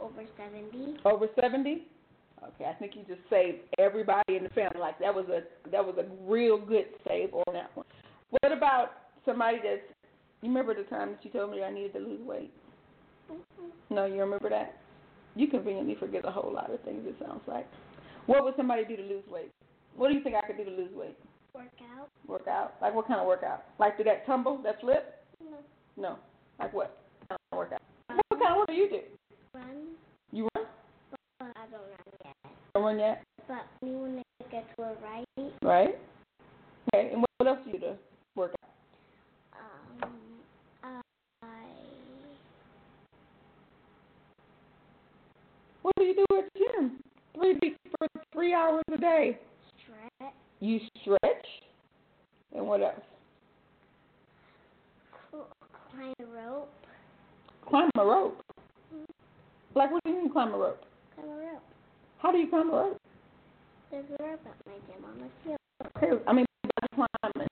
[0.00, 0.96] over seventy.
[1.04, 1.86] Over seventy?
[2.54, 4.80] Okay, I think you just saved everybody in the family.
[4.80, 7.86] Like that was a that was a real good save on that one.
[8.30, 8.90] What about
[9.24, 9.82] somebody that's
[10.42, 12.52] you remember the time that you told me I needed to lose weight?
[13.90, 14.76] No, you remember that?
[15.34, 17.02] You conveniently forget a whole lot of things.
[17.06, 17.66] It sounds like.
[18.26, 19.50] What would somebody do to lose weight?
[19.96, 21.16] What do you think I could do to lose weight?
[21.54, 21.66] Work
[21.98, 22.08] out.
[22.26, 22.74] Work out?
[22.80, 23.64] Like what kind of workout?
[23.78, 25.16] Like do that tumble, that flip?
[25.42, 25.56] No,
[25.96, 26.18] No.
[26.58, 26.96] Like what?
[27.20, 27.80] What kind of workout?
[28.28, 29.00] What kind of work do you do?
[29.54, 29.86] run.
[30.32, 30.66] You run?
[31.10, 31.20] But
[31.56, 32.34] I don't run yet.
[32.74, 33.22] Don't run yet?
[33.48, 35.98] But me when I get to a right, Right?
[36.94, 37.96] Okay, and what else do you do to
[38.36, 38.70] work out?
[40.84, 41.02] um,
[41.42, 41.46] I
[45.82, 46.92] What do you do at gym?
[47.34, 47.58] Three
[47.98, 49.38] for three hours a day.
[49.82, 51.46] stretch, You stretch?
[52.54, 52.94] And what else?
[55.90, 56.72] climb a rope,
[57.68, 58.42] Climb a rope.
[58.94, 59.78] Mm-hmm.
[59.78, 60.82] Like what do you mean climb a rope?
[61.14, 61.62] climb a rope.
[62.18, 62.98] How do you climb a rope?
[63.90, 65.58] There's a rope at my gym on the field.
[65.96, 66.46] Okay, I mean
[66.94, 67.48] climbing.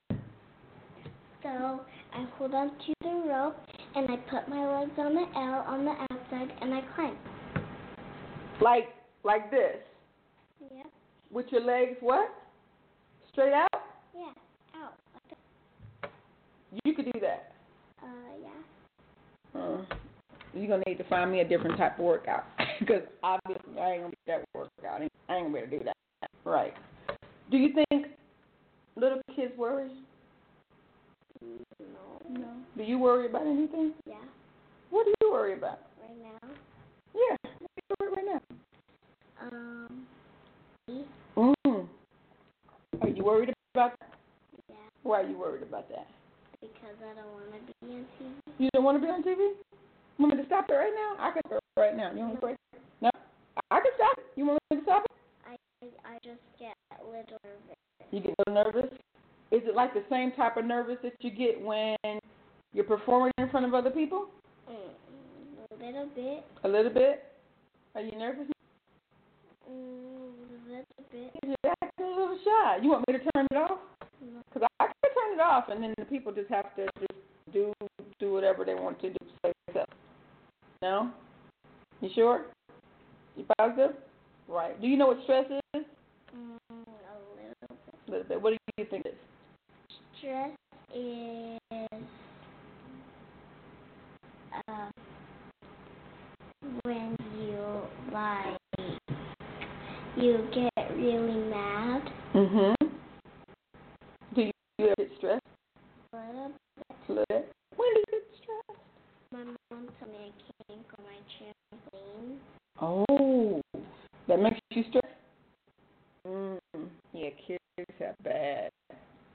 [1.43, 1.81] So
[2.13, 3.57] I hold on to the rope
[3.95, 7.17] and I put my legs on the L on the outside and I climb.
[8.61, 8.89] Like
[9.25, 9.77] like this.
[10.73, 10.83] Yeah,
[11.33, 12.29] With your legs what?
[13.33, 13.69] Straight out?
[14.15, 14.33] yeah,
[14.77, 14.93] out.
[16.85, 17.53] You could do that.
[18.03, 18.07] Uh,
[18.43, 19.61] yeah.
[19.61, 19.83] Uh,
[20.55, 22.45] you're gonna need to find me a different type of workout
[22.81, 25.01] because obviously I ain't gonna be that workout.
[25.01, 25.97] I ain't gonna be able to do that.
[26.45, 26.75] Right.
[27.51, 28.07] Do you think
[28.97, 29.91] little kids worry?
[31.41, 32.31] No.
[32.31, 32.53] No.
[32.77, 33.93] Do you worry about anything?
[34.07, 34.15] Yeah.
[34.91, 35.81] What do you worry about?
[36.03, 36.49] Right now.
[37.91, 37.97] Yeah.
[37.99, 38.41] What do you right
[39.43, 40.07] Um.
[40.89, 41.55] now?
[41.67, 41.89] Mm.
[43.01, 44.11] Are you worried about that?
[44.69, 44.77] Yeah.
[45.03, 46.07] Why are you worried about that?
[46.61, 48.53] Because I don't want to be on TV.
[48.59, 49.39] You don't want to be on TV?
[49.39, 49.57] You
[50.19, 51.17] want me to stop it right now?
[51.25, 52.13] I can stop it right now.
[52.13, 52.57] You want me to break?
[53.01, 53.11] No?
[53.71, 54.25] I can stop it.
[54.37, 55.17] You want me to stop it?
[55.47, 55.57] I
[56.05, 57.77] I just get a little nervous.
[58.11, 58.91] You get a little nervous?
[59.51, 61.97] Is it like the same type of nervous that you get when
[62.75, 64.27] you're performing in front of other people?
[64.69, 64.77] Mm,
[65.73, 66.45] a little bit.
[66.65, 67.25] A little bit?
[67.95, 68.47] Are you nervous?
[69.69, 70.31] Mm,
[70.99, 71.31] a bit.
[71.43, 72.79] You're a little shy.
[72.83, 73.79] You want me to turn it off?
[74.21, 74.41] No.
[74.53, 77.21] Because I can turn it off, and then the people just have to just
[77.53, 77.73] do
[78.21, 79.17] do whatever they want to do.
[79.45, 79.85] Say so.
[80.83, 81.11] No?
[82.01, 82.47] You sure?
[83.37, 83.97] You positive?
[84.49, 84.81] Right.
[84.81, 85.83] Do you know what stress is?
[86.37, 87.71] Mm, a little bit.
[88.07, 88.43] A little bit.
[88.43, 89.97] What do you think it is?
[90.19, 90.51] Stress
[90.95, 91.59] is
[94.69, 94.91] uh,
[96.85, 98.59] when you like
[100.17, 102.03] you get really mad.
[102.35, 102.87] Mm-hmm.
[104.35, 105.43] Do you, you ever get stressed?
[106.13, 106.53] A little
[107.09, 107.53] A little bit.
[107.77, 108.81] When do you get stressed?
[109.33, 112.37] My mom told me I can't go my trampoline.
[112.81, 113.61] Oh,
[114.29, 115.07] that makes you stressed?
[116.27, 116.59] Mm,
[117.13, 117.61] yeah, kids
[118.01, 118.71] are bad.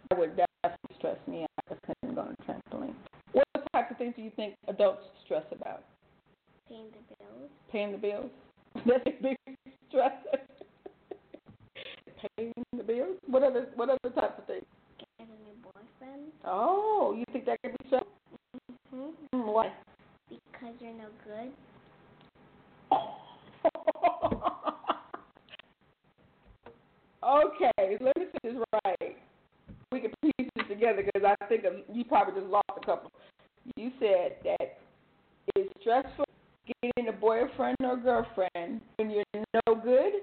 [0.10, 1.50] That would definitely stress me out.
[1.72, 2.96] I couldn't go on a trampoline.
[3.32, 5.84] What type of things do you think adults stress about?
[6.68, 7.50] Paying the bills.
[7.72, 8.32] Paying the bills?
[8.86, 9.38] That's a big
[9.88, 10.12] stress.
[12.38, 13.18] Paying the bills?
[13.28, 14.66] What other what other types of things?
[14.98, 16.32] Getting a new boyfriend.
[16.44, 18.04] Oh, you think that could be stress?
[18.94, 19.38] Mm-hmm.
[19.40, 19.72] Mm, why?
[20.30, 21.52] Because you're no good.
[27.24, 29.18] okay, let me say this right.
[29.92, 31.64] We can piece this together because I think
[31.94, 33.12] you probably just lost a couple.
[33.76, 34.78] You said that
[35.56, 36.26] it's stressful
[36.82, 40.14] getting a boyfriend or girlfriend when you're no good.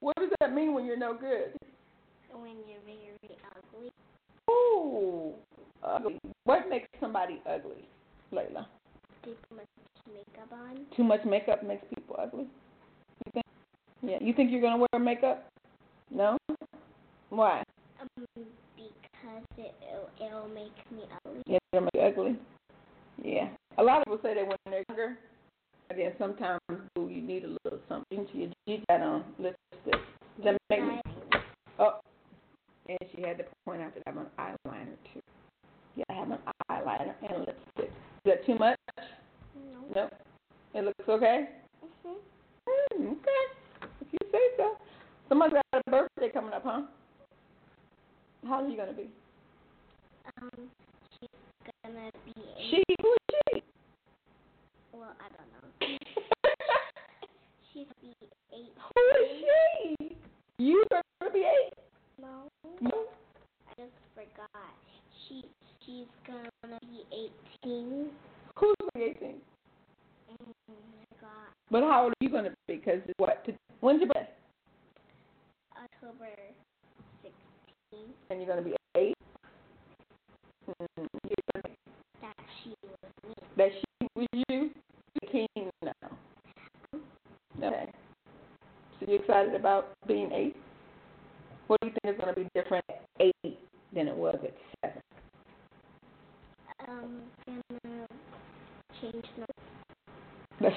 [0.00, 1.56] What does that mean when you're no good?
[2.32, 3.90] When you're very ugly.
[4.50, 5.32] Ooh,
[5.82, 6.18] ugly.
[6.44, 7.88] What makes somebody ugly,
[8.30, 8.68] Laila?
[9.24, 9.66] They put much
[10.06, 10.86] makeup on.
[10.96, 12.46] Too much makeup makes people ugly.
[13.26, 13.44] You think?
[14.08, 14.18] Yeah.
[14.20, 15.48] You think you're gonna wear makeup?
[16.10, 16.38] No.
[17.30, 17.62] Why?
[18.00, 18.08] Um,
[18.76, 21.42] because it, it'll, it'll make me ugly.
[21.46, 22.36] Yeah, it'll make you ugly.
[23.22, 23.48] Yeah.
[23.76, 25.18] A lot of people say that when they're younger,
[25.90, 26.60] and then sometimes
[26.98, 30.00] ooh, you need a little something to your you got on lipstick.
[30.42, 31.00] Does that make me?
[31.78, 32.00] Oh.
[32.88, 35.20] And she had to point out that I have an eyeliner too.
[35.96, 36.38] Yeah, I have an
[36.70, 37.90] eyeliner and lipstick.
[37.90, 38.78] Is that too much?
[38.96, 39.84] No.
[39.94, 40.12] Nope.
[40.74, 41.48] It looks okay.
[41.84, 43.02] Mm-hmm.
[43.02, 43.88] Mm, okay.
[44.00, 44.76] If you say so.
[45.28, 46.82] Somebody's got a birthday coming up, huh?
[48.46, 49.08] How old are you gonna be?
[50.40, 50.50] Um,
[51.18, 51.28] she's
[51.84, 52.70] gonna be eight.
[52.70, 52.82] She.
[53.02, 53.18] Who is
[53.54, 53.62] she?
[54.92, 55.98] Well, I don't know.
[57.72, 58.72] She's gonna be eight.
[58.94, 59.44] Who is
[59.98, 60.16] she?
[60.58, 61.72] You are gonna be eight.
[62.20, 62.48] No,
[62.80, 63.04] No.
[63.68, 64.50] I just forgot.
[65.28, 65.44] She
[65.84, 68.08] she's gonna be eighteen.
[68.58, 69.36] Who's gonna be eighteen?
[70.30, 71.30] Mm, I forgot.
[71.70, 72.76] But how old are you gonna be?
[72.76, 73.44] Because what?
[73.46, 74.28] To, when's your birthday?
[75.76, 76.28] October
[77.22, 78.16] sixteenth.
[78.30, 79.14] And you're gonna be eight.
[80.68, 81.74] Mm, you're gonna-
[82.20, 83.34] That she was me.
[83.56, 84.70] that she was you.
[85.22, 85.92] Eighteen now.
[87.62, 87.88] Okay.
[89.00, 90.56] So you excited about being eight?
[91.68, 93.58] What do you think is gonna be different at eight
[93.94, 95.02] than it was at seven?
[96.88, 98.06] Um, gonna
[99.00, 99.46] change my
[100.60, 100.76] That's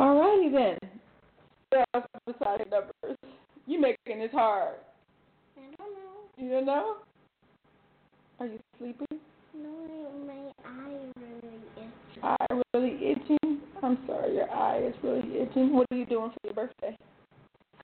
[0.00, 0.78] All righty then.
[1.70, 3.18] What else besides numbers?
[3.66, 4.76] You making this hard.
[5.56, 6.44] I don't know.
[6.44, 6.96] You don't know?
[8.40, 9.04] Are you sleepy?
[9.54, 11.92] No, my eye really is.
[12.22, 13.60] Eye really itching?
[13.82, 15.74] I'm sorry, your eye is really itching.
[15.74, 16.96] What are you doing for your birthday?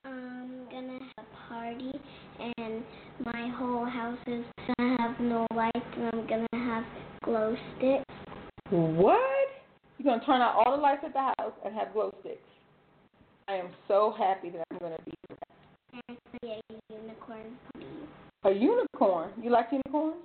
[0.05, 1.93] I'm gonna have a party,
[2.39, 2.83] and
[3.25, 4.45] my whole house is
[4.77, 6.85] gonna have no lights, and I'm gonna have
[7.23, 8.05] glow sticks.
[8.71, 9.49] What?
[9.99, 12.39] You're gonna turn out all the lights at the house and have glow sticks.
[13.49, 15.13] I am so happy that I'm gonna be
[15.93, 16.61] gonna be a
[16.95, 17.57] unicorn
[18.45, 19.31] a unicorn.
[19.43, 20.17] You like unicorns?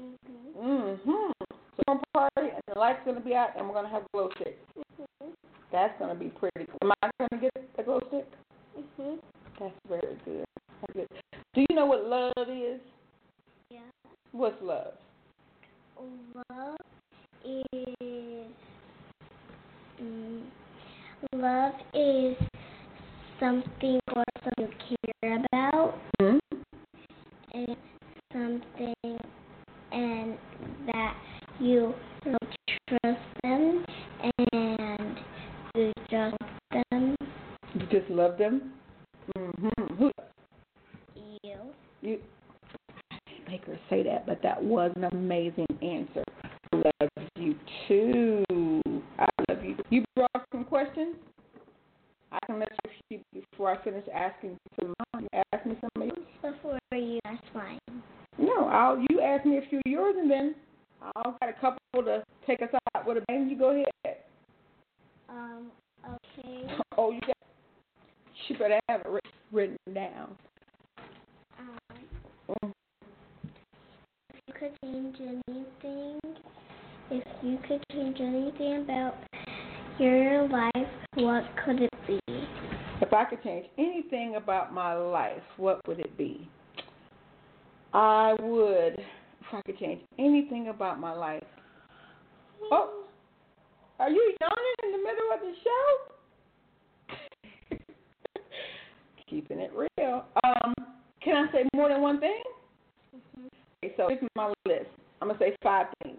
[0.00, 0.56] Mhm.
[0.58, 1.06] Mm-hmm.
[1.06, 4.58] So unicorn party and the lights gonna be out and we're gonna have glow sticks.
[4.98, 5.32] Mhm.
[5.70, 6.78] That's gonna be pretty cool.
[6.82, 8.26] Am I gonna get a glow stick?
[8.98, 9.18] Mhm.
[9.60, 10.44] That's very good.
[10.80, 11.08] That's good.
[11.54, 12.80] Do you know what love is?
[13.70, 13.80] Yeah.
[14.32, 14.94] What's love?
[16.50, 16.76] Love
[17.44, 18.52] is.
[20.00, 20.42] Mm,
[21.32, 22.36] love is
[23.40, 26.38] something or something you care about hmm
[27.54, 27.76] and
[28.32, 29.18] something
[29.92, 30.38] and
[30.86, 31.16] that
[31.58, 31.94] you
[32.26, 32.38] really
[32.88, 33.84] trust them
[34.22, 35.18] and
[35.74, 37.16] you just love them.
[37.74, 38.72] You just love them.
[39.34, 40.10] hmm Who
[41.42, 41.58] You.
[42.02, 42.18] you?
[43.10, 46.24] I didn't make her say that, but that was an amazing answer.
[46.72, 47.54] I love you
[47.88, 48.44] too.
[49.18, 49.76] I love you.
[49.90, 51.16] You brought some questions.
[52.32, 52.68] I can let
[53.10, 54.94] you before I finish asking some.
[55.20, 56.26] You ask me some of yours.
[56.42, 57.78] Before you ask mine.
[58.38, 58.98] No, I'll.
[59.10, 60.54] You ask me a few of yours, and then
[61.02, 63.48] I'll got a couple to take us out with a bang.
[63.48, 64.16] You go ahead.
[65.28, 65.70] Um,
[66.04, 66.74] okay.
[66.98, 67.36] Oh, you got.
[68.48, 70.36] You better have it writ- written down.
[71.58, 71.78] Um,
[72.62, 72.72] Mm.
[74.34, 76.20] if you could change anything,
[77.10, 79.16] if you could change anything about
[79.98, 80.72] your life,
[81.14, 82.20] what could it be?
[83.00, 86.48] If I could change anything about my life, what would it be?
[87.92, 91.44] I would, if I could change anything about my life.
[92.70, 93.04] Oh,
[93.98, 95.54] are you yawning in the middle of the
[97.70, 97.76] show?
[99.30, 100.24] Keeping it real.
[100.44, 100.74] Um,
[101.22, 102.42] can I say more than one thing?
[103.82, 104.90] Okay, so here's my list.
[105.20, 106.18] I'm gonna say five things.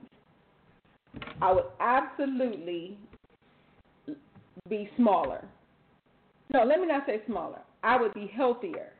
[1.42, 2.98] I would absolutely
[4.70, 5.44] be smaller.
[6.54, 7.60] No, let me not say smaller.
[7.84, 8.92] I would be healthier.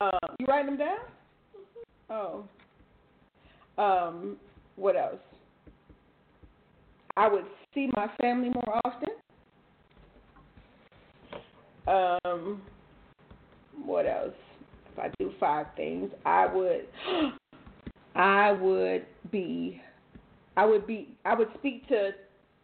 [0.00, 0.98] Um, you write them down?
[2.10, 2.44] Oh.
[3.76, 4.36] Um,
[4.76, 5.20] what else?
[7.16, 9.08] I would see my family more often.
[11.88, 12.62] Um,
[13.84, 14.34] what else?
[14.92, 16.86] If I do five things, I would
[18.14, 19.80] I would be
[20.56, 22.10] I would be I would speak to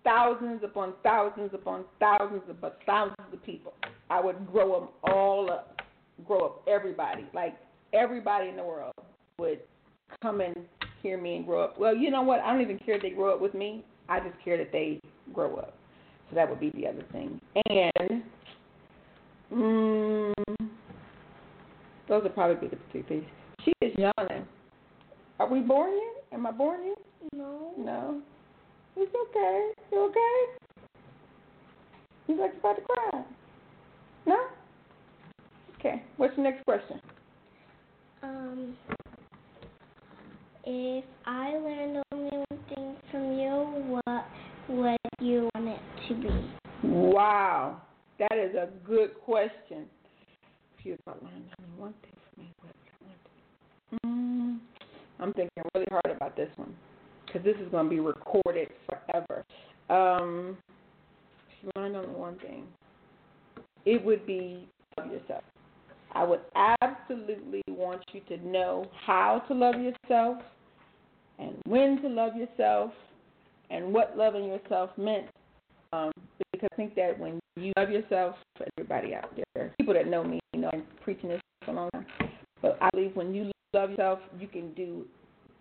[0.05, 3.73] thousands upon thousands upon thousands upon thousands of people.
[4.11, 5.83] I would grow them all up,
[6.27, 7.27] grow up everybody.
[7.35, 7.57] Like
[7.93, 8.95] everybody in the world
[9.39, 9.61] would
[10.23, 10.55] come and
[11.03, 11.79] hear me and grow up.
[11.79, 12.41] Well, you know what?
[12.41, 13.85] I don't even care if they grow up with me.
[14.09, 15.01] I just care that they
[15.33, 15.75] grow up.
[16.31, 17.41] So that would be the other thing.
[17.67, 18.23] And
[19.53, 20.33] mm,
[22.09, 23.25] those would probably be the two things.
[23.65, 24.47] She is yawning.
[25.39, 26.13] Are we boring you?
[26.33, 26.97] Am I boring you?
[27.33, 27.73] No.
[27.79, 28.21] No.
[28.97, 29.71] It's okay.
[29.91, 30.65] You okay?
[32.29, 33.25] You like about to cry?
[34.27, 34.37] No?
[35.79, 36.03] Okay.
[36.17, 37.01] What's the next question?
[38.23, 38.77] Um,
[40.65, 44.27] if I learned only one thing from you, what
[44.69, 46.89] would you want it to be?
[46.89, 47.83] Wow.
[48.21, 49.87] That is a good question.
[50.79, 53.31] If you thought learned only one thing from me, what would I want to
[53.91, 54.09] be?
[54.09, 54.59] Mm,
[55.21, 56.75] I'm thinking really hard about this one
[57.35, 59.45] because this is going to be recorded forever.
[59.91, 60.57] Um,
[61.77, 62.65] learned only one thing,
[63.85, 64.69] it would be
[64.99, 65.43] love yourself.
[66.13, 66.41] I would
[66.83, 70.39] absolutely want you to know how to love yourself
[71.39, 72.93] and when to love yourself
[73.71, 75.27] and what loving yourself meant.
[75.93, 76.13] Um,
[76.53, 78.37] because I think that when you love yourself,
[78.77, 81.91] everybody out there, people that know me, you know, I'm preaching this for a long
[81.91, 82.07] time,
[82.63, 85.07] but I believe when you love yourself, you can do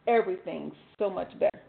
[0.07, 1.61] everything so much better.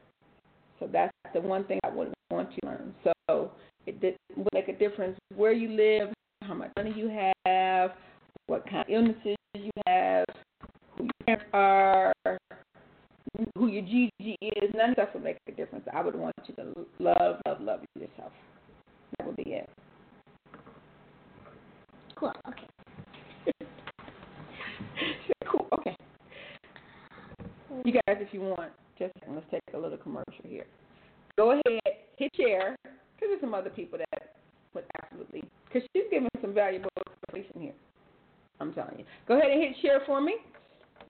[0.80, 2.94] So that's the one thing I would want you to learn.
[3.04, 3.52] So
[3.86, 7.08] it did, would make a difference where you live, how much money you
[7.44, 7.92] have,
[8.46, 10.24] what kind of illnesses you have,
[10.96, 12.12] who your parents are,
[13.56, 14.70] who your GG is.
[14.74, 15.84] None of that would make a difference.
[15.92, 18.32] I would want you to love, love, love yourself.
[19.18, 19.68] That would be it.
[22.16, 22.32] Cool.
[22.48, 23.56] Okay.
[25.50, 25.66] cool.
[25.78, 25.96] Okay.
[27.82, 30.66] You guys, if you want, just let's take a little commercial here.
[31.36, 31.80] Go ahead,
[32.16, 34.34] hit share, because there's some other people that
[34.74, 36.90] would absolutely, because she's giving some valuable
[37.28, 37.72] information here.
[38.60, 39.04] I'm telling you.
[39.26, 40.36] Go ahead and hit share for me,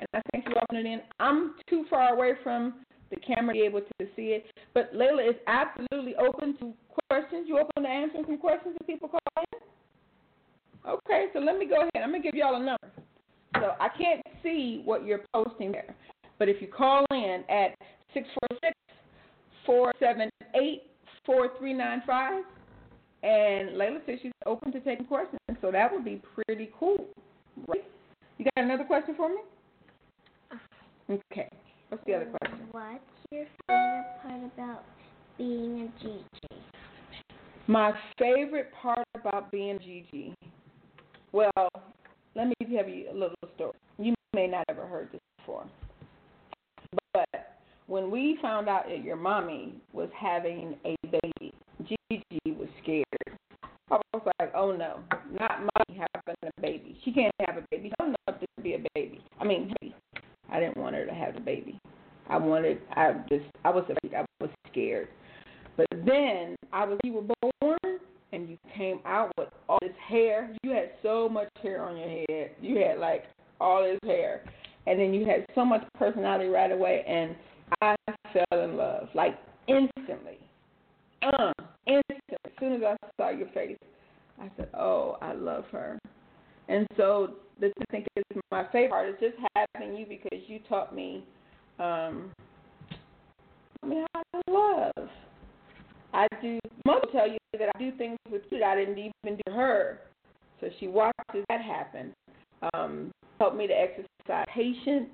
[0.01, 1.01] and I thank you all for tuning in.
[1.21, 2.75] I'm too far away from
[3.11, 6.73] the camera to be able to see it, but Laila is absolutely open to
[7.11, 7.45] questions.
[7.47, 9.61] You open to answering some questions that people call in?
[10.89, 12.03] Okay, so let me go ahead.
[12.03, 12.91] I'm going to give you all a number.
[13.57, 15.95] So I can't see what you're posting there.
[16.39, 17.75] But if you call in at
[18.13, 18.75] 646
[19.67, 20.83] 478
[21.27, 22.45] 4395,
[23.23, 27.07] and Laila says she's open to taking questions, so that would be pretty cool,
[27.67, 27.85] right?
[28.39, 29.37] You got another question for me?
[30.51, 31.17] Uh-huh.
[31.33, 31.49] Okay.
[31.89, 32.69] What's the other question?
[32.73, 34.85] What's your favorite part about
[35.39, 36.55] being a GG?
[37.67, 40.35] My favorite part about being Gigi.
[41.33, 41.51] Well,
[42.35, 43.73] let me tell you a little story.
[43.99, 45.65] You may not have ever heard this before.
[47.13, 53.05] But when we found out that your mommy was having a baby, Gigi was scared.
[53.91, 55.01] I was like, oh no,
[55.39, 56.99] not mommy having a baby.
[57.05, 57.85] She can't have a baby.
[57.89, 59.21] She's old enough to be a baby.
[59.41, 59.75] I mean,
[60.51, 61.79] I didn't want her to have the baby.
[62.29, 62.81] I wanted.
[62.93, 63.45] I just.
[63.65, 64.15] I was afraid.
[64.15, 65.09] I was scared.
[65.77, 66.99] But then I was.
[67.05, 68.01] You were born,
[68.33, 70.55] and you came out with all this hair.
[70.63, 72.53] You had so much hair on your head.
[72.61, 73.25] You had like
[73.61, 74.43] all this hair,
[74.87, 77.05] and then you had so much personality right away.
[77.07, 77.35] And
[77.81, 77.97] I
[78.33, 80.39] fell in love like instantly.
[81.23, 81.53] Uh,
[81.87, 82.37] instantly.
[82.45, 83.79] As soon as I saw your face,
[84.41, 85.99] I said, "Oh, I love her."
[86.69, 90.59] And so this I think is my favorite part is just having you because you
[90.69, 91.25] taught me
[91.79, 92.33] um
[93.83, 95.09] I mean how to love.
[96.13, 99.39] I do mother tell you that I do things with you that I didn't even
[99.47, 100.01] do her.
[100.61, 102.15] So she watches that happen.
[102.73, 105.11] Um, help me to exercise patience.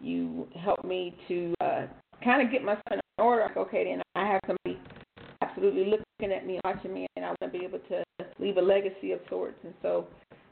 [0.00, 1.86] You help me to uh
[2.22, 3.42] kind of get myself in order.
[3.42, 4.80] Like, okay, then I have somebody
[5.42, 8.02] absolutely looking at me, watching me, and I want to be able to
[8.38, 9.58] leave a legacy of sorts.
[9.64, 10.06] And so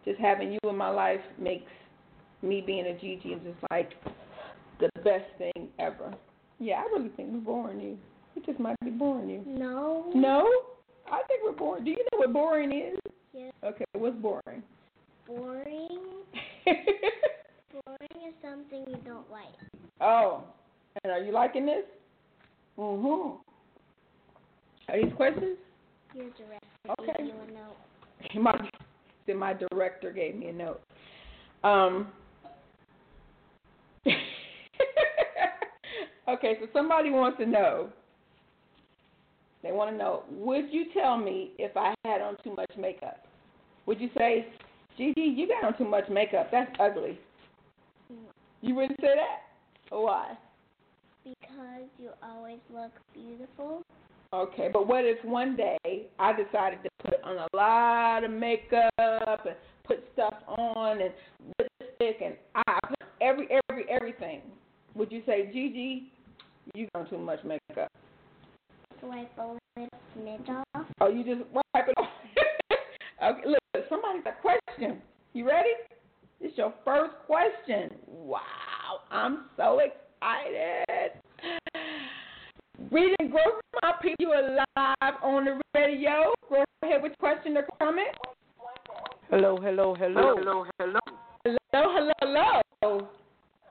[0.04, 1.70] just having you in my life makes
[2.42, 3.92] me being a Gigi is just like
[4.80, 6.14] the best thing ever.
[6.58, 7.98] Yeah, I really think we're boring you.
[8.34, 9.42] We just might be boring you.
[9.46, 10.10] No.
[10.14, 10.48] No?
[11.10, 11.84] I think we're boring.
[11.84, 12.98] Do you know what boring is?
[13.32, 13.52] Yes.
[13.64, 14.62] Okay, what's boring?
[15.26, 16.17] Boring.
[17.72, 19.46] Boring is something you don't like.
[20.00, 20.44] oh,
[21.02, 21.84] and are you liking this?
[22.78, 23.36] Mm-hmm.
[24.90, 25.56] Are these questions?
[26.14, 27.12] Your director Okay.
[27.18, 27.76] gave you a note.
[28.42, 28.68] My,
[29.26, 30.80] then my director gave me a note.
[31.62, 32.08] Um,
[36.28, 37.90] okay, so somebody wants to know.
[39.62, 43.26] They want to know, would you tell me if I had on too much makeup?
[43.86, 44.46] Would you say,
[44.98, 46.48] Gigi, you got on too much makeup.
[46.50, 47.20] That's ugly.
[48.60, 49.96] You wouldn't say that?
[49.96, 50.36] Why?
[51.22, 53.82] Because you always look beautiful.
[54.32, 55.78] Okay, but what if one day
[56.18, 61.14] I decided to put on a lot of makeup and put stuff on and
[61.60, 64.42] lipstick and I put every every everything?
[64.96, 66.10] Would you say, Gigi,
[66.74, 67.92] you got on too much makeup?
[69.00, 69.88] Wipe a little
[70.18, 70.86] smidge off.
[71.00, 72.08] Oh, you just wipe it off.
[73.22, 75.02] Okay, look, somebody's got a question.
[75.32, 75.70] You ready?
[76.40, 77.90] It's your first question.
[78.06, 78.40] Wow,
[79.10, 81.20] I'm so excited.
[82.90, 86.32] Reading Grow My People, you are live on the radio.
[86.48, 88.08] Go ahead with your question or comment.
[89.30, 90.36] Hello, hello, hello.
[90.38, 91.00] Hello, hello.
[91.44, 93.08] Hello, hello, hello.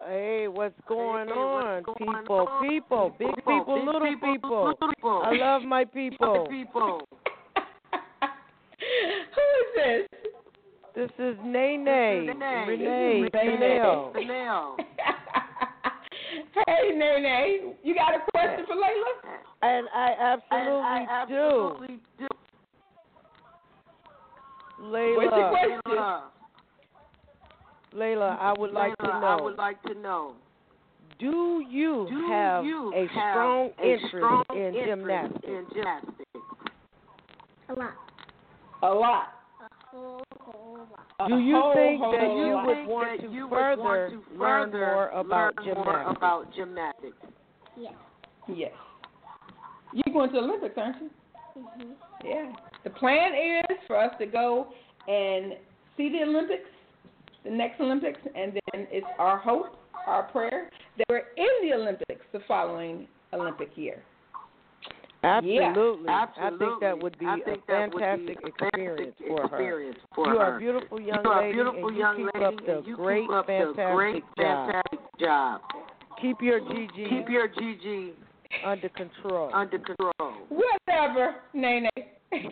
[0.05, 2.47] Hey, what's going on, people?
[2.61, 4.73] People, big people, little people.
[5.23, 6.47] I love my people.
[9.35, 10.07] Who is this?
[10.95, 14.11] This is Nene, Renee, Chanel.
[16.65, 19.13] hey, Nene, you got a question for Laila?
[19.61, 20.15] And I
[21.09, 22.27] absolutely do.
[24.79, 25.81] What's your Laila, question?
[25.85, 26.31] Laila,
[27.93, 29.11] Laila, I would like to know.
[29.11, 30.33] I would like to know.
[31.19, 35.45] Do you Do have you a have strong a interest strong in interest gymnastics?
[35.47, 36.29] In gymnastics.
[37.69, 38.06] A lot.
[38.83, 39.29] A lot.
[39.59, 41.25] A whole, whole lot.
[41.25, 42.65] A Do you think that you lot.
[42.67, 46.17] would want to you further want to learn more about learn more gymnastics?
[46.17, 47.17] about gymnastics?
[47.75, 47.93] Yes.
[48.47, 48.71] Yes.
[49.93, 51.09] You're going to the Olympics, aren't you?
[51.57, 51.93] Mhm.
[52.23, 52.51] Yeah.
[52.83, 54.67] The plan is for us to go
[55.07, 55.57] and
[55.95, 56.69] see the Olympics,
[57.43, 59.75] the next Olympics, and then it's our hope,
[60.05, 64.03] our prayer that we're in the Olympics the following Olympic year.
[65.27, 66.09] Absolutely.
[66.09, 66.67] I Absolutely.
[66.67, 69.41] think that would be I a think that would be fantastic a experience fantastic for
[69.41, 69.55] her.
[69.57, 70.59] experience for You are a her.
[70.59, 72.87] beautiful young you are a lady, beautiful and you young keep lady, up the and
[72.87, 74.71] you great, keep up fantastic the great, job.
[74.71, 75.61] fantastic job.
[76.21, 78.11] Keep your GG Keep your GG
[78.65, 79.51] under control.
[79.53, 80.33] under control.
[80.49, 81.89] Whatever, Nene.
[82.31, 82.43] Thank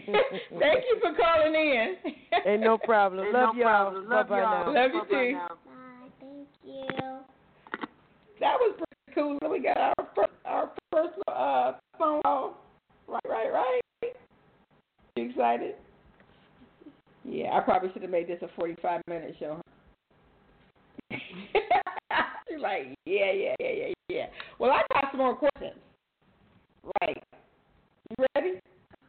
[0.52, 1.96] you for calling in.
[2.46, 3.26] Ain't no problem.
[3.26, 3.70] Ain't Love no y'all.
[3.92, 4.10] problem.
[4.10, 4.74] Love Bye bye y'all.
[4.74, 4.82] now.
[4.82, 5.38] Love you Bye-bye too.
[5.38, 5.48] Bye.
[6.22, 7.18] Thank you.
[8.40, 9.38] That was pretty cool.
[9.42, 12.65] So we got our first, our first uh, phone call.
[13.08, 13.82] Right, right, right.
[15.16, 15.76] You excited?
[17.24, 19.60] Yeah, I probably should have made this a 45 minute show.
[21.12, 21.20] She's
[22.60, 24.26] like, yeah, yeah, yeah, yeah, yeah.
[24.60, 25.80] Well, I got some more questions.
[27.02, 27.24] Right.
[28.10, 28.60] You ready?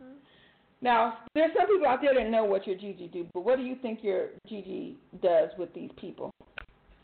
[0.02, 0.14] Mhm.
[0.80, 3.62] Now, there's some people out there that know what your Gigi do, but what do
[3.64, 6.30] you think your Gigi does with these people?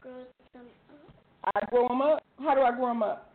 [0.03, 1.55] Some up.
[1.55, 2.23] I grow them up.
[2.39, 3.32] How do I grow them up?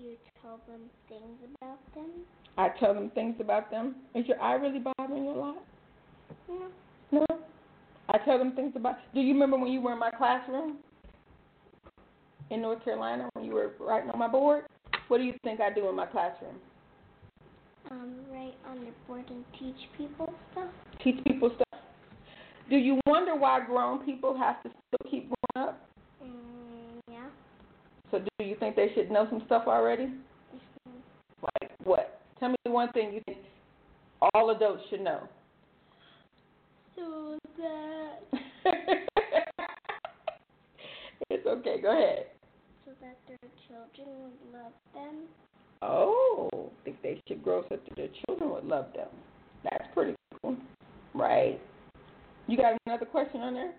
[0.00, 0.80] You tell them
[1.10, 2.10] things about them.
[2.56, 3.96] I tell them things about them.
[4.14, 5.62] Is your eye really bothering you a lot?
[6.48, 6.68] No.
[7.12, 7.26] No.
[8.08, 8.96] I tell them things about.
[9.14, 10.78] Do you remember when you were in my classroom
[12.50, 14.64] in North Carolina when you were writing on my board?
[15.08, 16.56] What do you think I do in my classroom?
[17.90, 20.70] Um, write on the board and teach people stuff.
[21.04, 21.82] Teach people stuff.
[22.70, 25.89] Do you wonder why grown people have to still keep growing up?
[28.10, 30.08] So do you think they should know some stuff already?
[31.42, 32.20] Like what?
[32.38, 33.38] Tell me one thing you think
[34.34, 35.28] all adults should know.
[36.96, 38.40] So that
[41.30, 41.80] it's okay.
[41.80, 42.26] Go ahead.
[42.84, 43.38] so that their
[43.68, 45.26] children would love them.
[45.82, 46.50] Oh,
[46.84, 49.08] think they should grow so that their children would love them.
[49.64, 50.56] That's pretty cool,
[51.14, 51.60] right?
[52.46, 53.72] You got another question on there?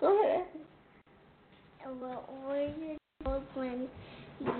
[0.00, 0.46] Go ahead.
[1.84, 3.88] And What were your goals when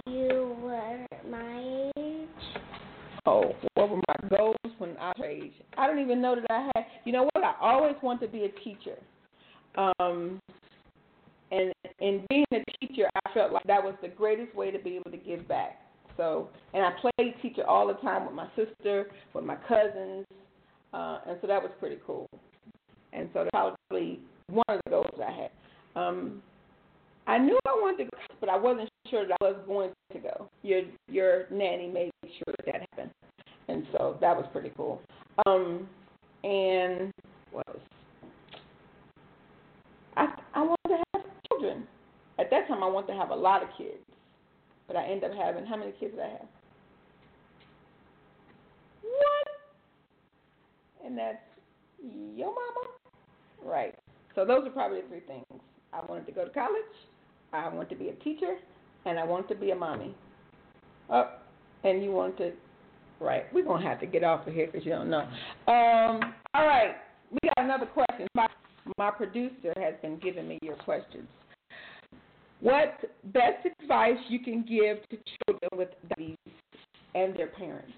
[0.07, 2.29] you were my age?
[3.25, 5.53] Oh, what were my goals when I was age?
[5.79, 6.87] I don't even know that I had.
[7.07, 7.43] You know what?
[7.43, 8.99] I always wanted to be a teacher.
[9.99, 10.39] Um,
[11.51, 14.97] and in being a teacher, I felt like that was the greatest way to be
[14.97, 15.81] able to give back.
[16.19, 20.27] So, and I played teacher all the time with my sister, with my cousins,
[20.93, 22.29] uh, and so that was pretty cool.
[23.13, 23.51] And so that's
[23.91, 25.51] probably one of the goals I had.
[25.97, 26.43] Um,
[27.27, 30.19] I knew I wanted to go, but I wasn't sure that I was going to
[30.19, 30.49] go.
[30.63, 33.11] Your your nanny made sure that, happened,
[33.69, 35.01] and so that was pretty cool.
[35.47, 35.89] Um,
[36.43, 37.11] and
[37.51, 37.79] what else?
[40.17, 41.85] I I wanted to have children.
[42.39, 44.05] At that time, I wanted to have a lot of kids,
[44.87, 46.49] but I ended up having how many kids did I have?
[49.03, 49.49] What?
[51.07, 51.39] And that's
[52.03, 52.89] your mama,
[53.63, 53.95] right?
[54.35, 55.45] So those are probably the three things.
[55.93, 56.83] I wanted to go to college.
[57.55, 58.57] I want to be a teacher,
[59.07, 60.15] and I want to be a mommy.
[61.11, 61.31] Oh,
[61.85, 62.53] and you want to,
[63.21, 63.53] right?
[63.53, 65.29] We're gonna have to get off of here because you don't know.
[65.69, 66.97] Um, all right,
[67.31, 68.27] we got another question.
[68.35, 68.49] My
[68.99, 71.29] my producer has been giving me your questions.
[72.61, 72.99] What
[73.33, 76.39] best advice you can give to children with diabetes
[77.15, 77.93] and their parents?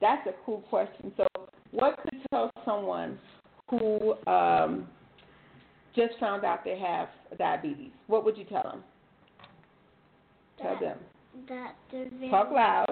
[0.00, 1.12] That's a cool question.
[1.16, 1.26] So,
[1.70, 3.18] what could you tell someone
[3.68, 4.88] who um,
[5.94, 7.92] just found out they have diabetes?
[8.06, 8.82] What would you tell them?
[10.62, 10.98] Tell them.
[11.48, 12.86] That they're very Talk loud.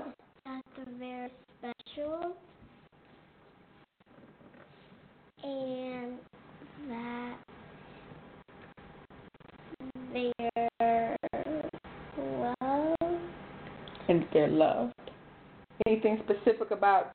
[0.46, 2.34] that they're very special
[5.42, 6.18] and
[6.88, 7.36] that
[10.12, 11.16] they're
[12.28, 13.20] loved.
[14.08, 14.94] and they're loved.
[15.86, 17.12] Anything specific about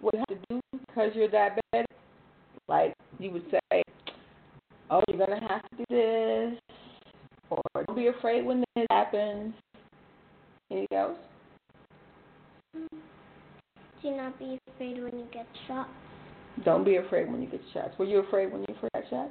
[0.00, 1.84] what you have to do because you're diabetic?
[2.68, 3.82] Like you would say,
[4.90, 6.60] oh, you're going to have to do this,
[7.50, 9.54] or don't be afraid when this happens.
[10.74, 11.18] Anything else?
[14.02, 15.88] Do not be afraid when you get shot.
[16.64, 17.90] Don't be afraid when you get shots.
[17.96, 19.30] Were you afraid when you got shots?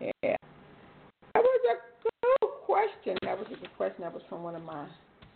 [0.00, 0.36] Yeah.
[1.34, 3.16] That was a good question.
[3.22, 4.02] That was a good question.
[4.02, 4.88] That was from one of my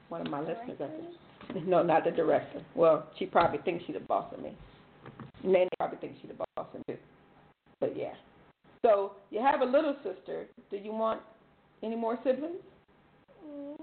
[0.08, 0.80] one of my listeners.
[0.80, 1.68] I think.
[1.68, 2.60] No, not the director.
[2.74, 4.56] Well, she probably thinks she's the boss of me.
[5.44, 6.96] Nanny probably thinks she's the boss of me.
[7.78, 8.14] But yeah.
[8.84, 10.46] So you have a little sister.
[10.68, 11.20] Do you want
[11.82, 12.56] any more siblings?
[13.46, 13.76] Mm,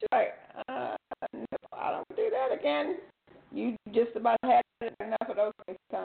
[0.00, 0.34] She's like,
[0.68, 0.96] uh,
[1.32, 2.18] no, I don't
[2.68, 2.96] again.
[3.52, 4.62] You just about had
[5.00, 6.04] enough of those things, huh?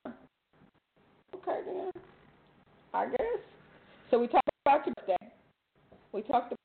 [1.36, 1.91] Okay, then.
[2.93, 3.20] I guess.
[4.09, 5.32] So we talked about your birthday.
[6.14, 6.59] We talked about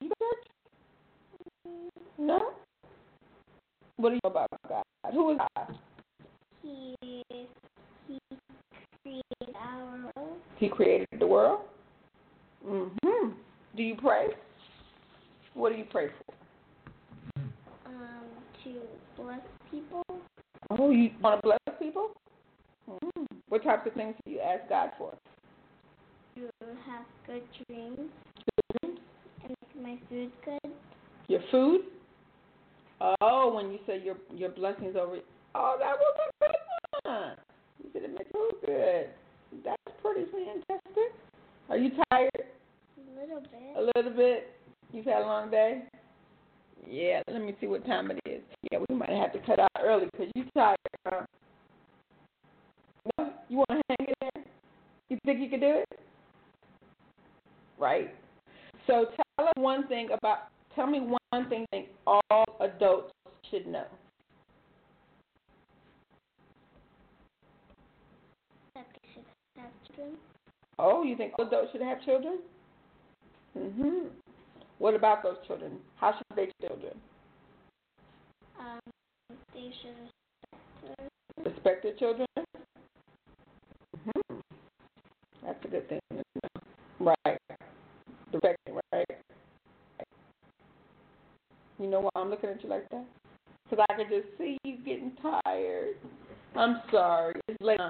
[0.00, 2.04] you go to church?
[2.18, 2.50] No.
[3.96, 4.84] What do you know about God?
[5.12, 5.78] Who is God?
[6.62, 6.94] he
[8.08, 8.18] he
[9.02, 10.36] created our world.
[10.58, 11.60] He created the world.
[12.66, 13.34] Mhm.
[13.76, 14.28] Do you pray?
[15.54, 16.34] What do you pray for?
[17.86, 18.24] um
[18.64, 18.80] to
[19.16, 20.02] bless people.
[20.70, 22.10] Oh, you want to bless people?
[22.88, 23.26] Mm.
[23.48, 25.12] What types of things do you ask God for?
[26.36, 26.48] To
[26.86, 28.10] have good dreams
[28.82, 28.98] and
[29.48, 30.72] make my food good.
[31.28, 31.82] Your food?
[33.20, 35.18] Oh, when you say your your blessings over.
[35.54, 36.56] Oh, that was a good
[37.04, 37.36] one.
[37.82, 39.06] You said it makes you feel good.
[39.64, 41.12] That's pretty fantastic.
[41.68, 42.30] Are you tired?
[42.36, 43.76] A little bit.
[43.76, 44.50] A little bit.
[44.92, 45.84] You've had a long day.
[46.88, 47.22] Yeah.
[47.30, 48.42] Let me see what time it is.
[48.70, 50.76] Yeah, we might have to cut out early because you're tired.
[51.06, 51.24] Huh?
[53.18, 54.44] No, you want to hang in there?
[55.08, 55.98] You think you can do it?
[57.78, 58.14] Right.
[58.86, 60.48] So tell us one thing about.
[60.74, 63.12] Tell me one thing you think all adults
[63.50, 63.84] should know.
[68.74, 69.24] That they should
[69.56, 70.16] have children.
[70.78, 72.38] Oh, you think all adults should have children?
[73.56, 74.10] Mhm.
[74.78, 75.78] What about those children?
[75.96, 76.94] How should they treat children
[78.58, 78.80] Um,
[79.52, 82.26] they should respect their respect their children?
[84.06, 84.40] Mhm.
[85.42, 86.00] That's a good thing.
[87.00, 87.38] Right.
[88.32, 88.58] Respect,
[88.92, 89.06] right?
[91.78, 93.04] You know why I'm looking at you like that?
[93.74, 95.96] because I can just see you getting tired.
[96.54, 97.40] I'm sorry.
[97.48, 97.80] It's late.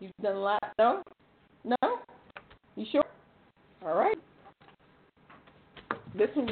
[0.00, 0.62] You've done a lot.
[0.78, 1.02] No?
[2.76, 3.04] You sure?
[3.84, 4.18] All right.
[6.16, 6.48] This one,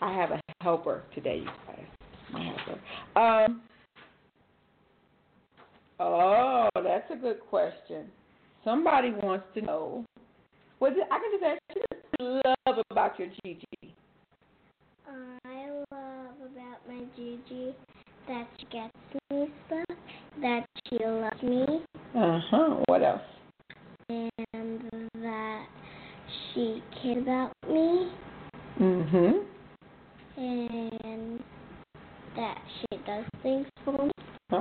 [0.00, 2.78] I have a helper today, you guys.
[3.16, 3.62] Um.
[6.00, 8.06] Oh, that's a good question.
[8.64, 10.04] Somebody wants to know.
[10.80, 11.08] It?
[11.10, 13.94] I can just ask you what you love about your Gigi.
[15.46, 17.74] I love about my Gigi
[18.28, 18.92] that she gets
[19.30, 19.96] me stuff,
[20.42, 21.82] that she loves me,
[22.14, 22.82] Uh huh.
[22.86, 23.20] What else?
[24.08, 25.66] and that
[26.52, 28.10] she cares about me,
[28.78, 29.46] Mhm.
[30.36, 31.42] and
[32.36, 34.10] that she does things for me.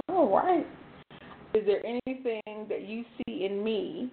[0.10, 0.66] All right.
[1.54, 4.10] Is there anything that you see in me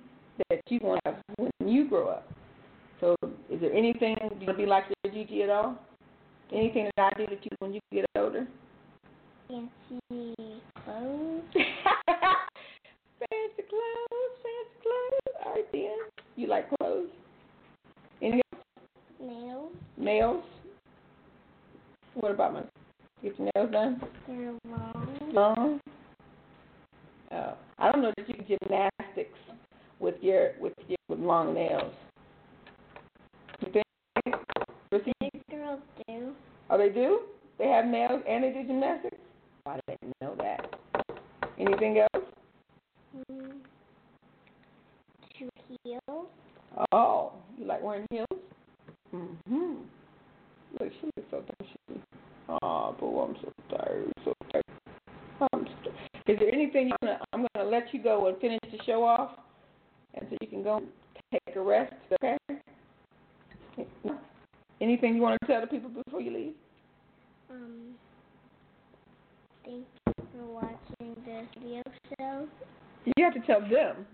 [0.48, 2.28] that you want to have when you grow up?
[3.00, 3.16] So,
[3.48, 5.78] is there anything you want to be like your Gigi at all?
[6.52, 8.46] Anything that I do that you when you get older?
[9.48, 9.70] Fancy
[10.84, 11.42] clothes.
[13.18, 15.34] fancy clothes, fancy clothes.
[15.46, 15.96] All right, then.
[16.36, 17.08] You like clothes?
[18.20, 18.42] Any
[19.20, 19.72] nails.
[19.96, 20.44] nails?
[22.14, 22.62] What about my
[23.22, 24.02] get your nails done?
[24.26, 25.18] They're long.
[25.32, 25.80] Long.
[27.30, 29.38] Uh, I don't know that you can gymnastics
[30.00, 31.92] with your with your with long nails.
[33.60, 33.84] You think?
[34.90, 35.12] Chrissy?
[35.20, 36.32] Big girls do.
[36.70, 37.20] Oh, they do?
[37.58, 39.16] They have nails and they do gymnastics?
[39.66, 40.74] I didn't know that.
[41.58, 42.24] Anything else?
[43.30, 43.52] Mm.
[45.38, 45.48] Two
[45.84, 46.26] heels.
[46.92, 48.26] Oh, you like wearing heels?
[49.14, 49.74] Mm-hmm.
[50.78, 51.70] Look, she looks so tired.
[51.72, 52.00] She,
[52.48, 54.64] oh, but I'm so tired, so tired.
[55.52, 55.90] I'm so
[56.32, 59.02] Is there anything you wanna, I'm going to let you go and finish the show
[59.02, 59.32] off,
[60.14, 60.80] and so you can go
[61.32, 62.36] take a rest, okay?
[64.80, 66.54] Anything you want to tell the people before you leave?
[67.50, 67.94] Um.
[69.64, 71.82] Thank you for watching this video
[72.18, 72.46] show.
[73.04, 74.06] You have to tell them.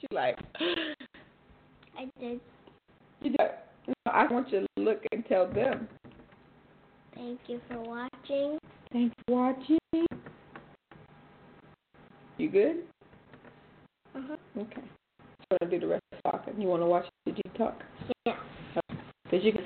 [0.00, 2.40] she like, I did.
[3.22, 3.50] you know,
[3.86, 4.66] no, I want you
[5.32, 5.88] to look tell them.
[7.14, 8.58] Thank you for watching.
[8.92, 9.78] Thanks for watching.
[12.38, 12.76] You good?
[14.14, 14.36] Uh-huh.
[14.58, 14.82] Okay.
[14.82, 16.60] I'm gonna do the rest of the talking.
[16.60, 17.80] You want to watch the G talk?
[18.24, 18.36] Yeah.
[19.30, 19.64] Cause you can.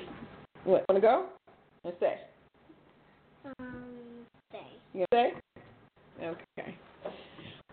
[0.63, 0.85] What?
[0.89, 1.25] Want to go?
[1.83, 2.15] Let's stay.
[3.59, 3.85] Um,
[4.49, 4.67] stay.
[4.93, 6.25] You gonna stay?
[6.25, 6.77] Okay.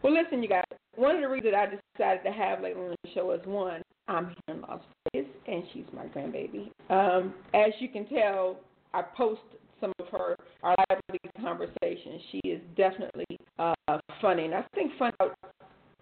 [0.02, 0.64] Well, listen, you guys.
[0.96, 4.26] One of the reasons I decided to have Laila on the show is one, I'm
[4.26, 4.80] here in Las
[5.12, 6.70] Vegas, and she's my grandbaby.
[6.90, 8.58] Um, as you can tell,
[8.92, 9.40] I post
[9.80, 12.20] some of her our lively conversations.
[12.30, 13.24] She is definitely
[13.58, 13.74] uh,
[14.20, 15.36] funny, and I think fun out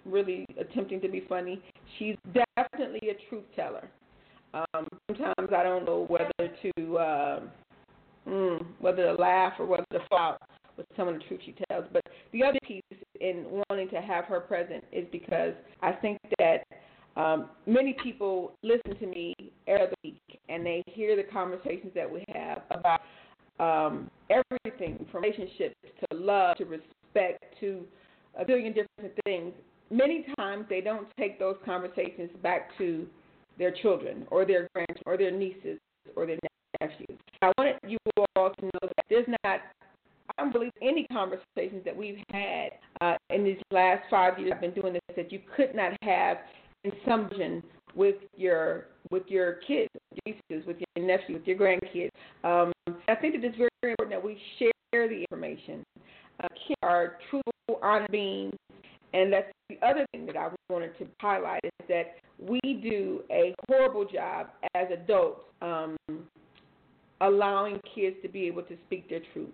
[0.05, 0.45] really
[1.43, 1.61] funny.
[1.99, 2.16] She's
[2.57, 3.88] definitely a truth teller.
[4.55, 7.40] Um, sometimes I don't know whether to uh,
[8.28, 10.36] mm, whether to laugh or whether to fall
[10.76, 11.84] with some of the truth she tells.
[11.93, 12.82] But the other piece
[13.20, 16.64] in wanting to have her present is because I think that
[17.16, 19.34] um, many people listen to me
[19.66, 23.01] every week and they hear the conversations that we have about
[23.61, 27.84] um, everything from relationships to love to respect to
[28.38, 29.53] a billion different things.
[29.93, 33.07] Many times they don't take those conversations back to
[33.59, 35.78] their children or their grandchildren or their nieces
[36.16, 36.38] or their
[36.80, 37.18] nephews.
[37.43, 37.99] I wanted you
[38.34, 39.61] all to know that there's not
[40.38, 42.70] I don't believe any conversations that we've had
[43.03, 46.38] uh, in these last five years I've been doing this that you could not have
[46.84, 47.28] in some
[47.95, 49.90] with your with your kids,
[50.24, 52.11] nieces, with your nephews, with your grandkids.
[52.45, 52.72] Um,
[53.09, 55.84] I think that it's very, very important that we share the information.
[56.43, 57.18] Uh, kids are
[58.11, 58.55] beings,
[59.12, 63.55] and that's the other thing that I wanted to highlight is that we do a
[63.68, 65.97] horrible job as adults um,
[67.20, 69.51] allowing kids to be able to speak their truth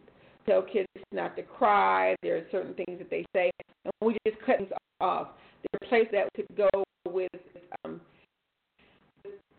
[0.49, 2.17] tell kids not to cry.
[2.23, 3.51] There are certain things that they say,
[3.85, 5.29] and we just cut things off.
[5.63, 7.29] There's a place that could go with
[7.85, 8.01] um,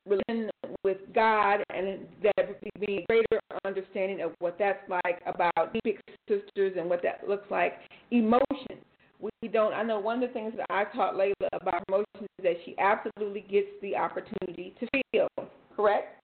[0.06, 0.50] religion,
[0.84, 6.00] with God, and that would be a greater understanding of what that's like about big
[6.28, 7.74] sisters and what that looks like.
[8.12, 8.84] Emotions.
[9.22, 9.74] We don't.
[9.74, 12.76] I know one of the things that I taught Laila about emotions is that she
[12.80, 15.28] absolutely gets the opportunity to feel.
[15.76, 16.22] Correct?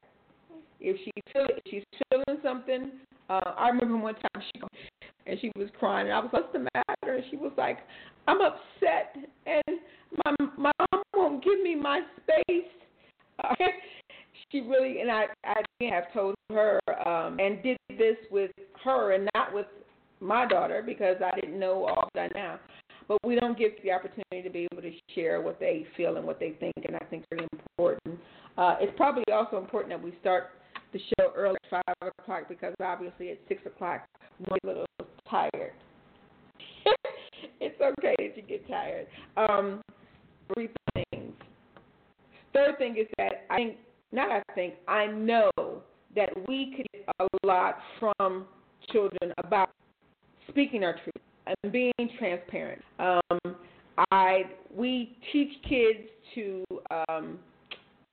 [0.79, 2.91] If she feel, if she's feeling something,
[3.29, 4.61] uh, I remember one time she
[5.27, 7.79] and she was crying, and I was, "What's the matter?" And she was like,
[8.27, 9.15] "I'm upset,
[9.45, 9.79] and
[10.23, 12.69] my my mom won't give me my space."
[14.51, 18.51] She really, and I I have told her um, and did this with
[18.83, 19.65] her and not with
[20.19, 22.59] my daughter because I didn't know all that now.
[23.07, 26.25] But we don't give the opportunity to be able to share what they feel and
[26.25, 28.19] what they think, and I think it's very important.
[28.57, 30.51] Uh, it's probably also important that we start
[30.93, 34.05] the show early at five o'clock because obviously at six o'clock
[34.47, 34.85] we're a little
[35.29, 35.73] tired.
[37.59, 39.07] it's okay that you get tired.
[39.35, 39.81] Um,
[40.53, 41.33] three things.
[42.53, 43.77] Third thing is that I think,
[44.11, 45.51] not I think, I know
[46.15, 48.45] that we could get a lot from
[48.91, 49.71] children about
[50.49, 52.81] speaking our truth and being transparent.
[52.99, 53.55] Um,
[54.11, 54.43] I
[54.73, 56.63] we teach kids to
[57.09, 57.39] um,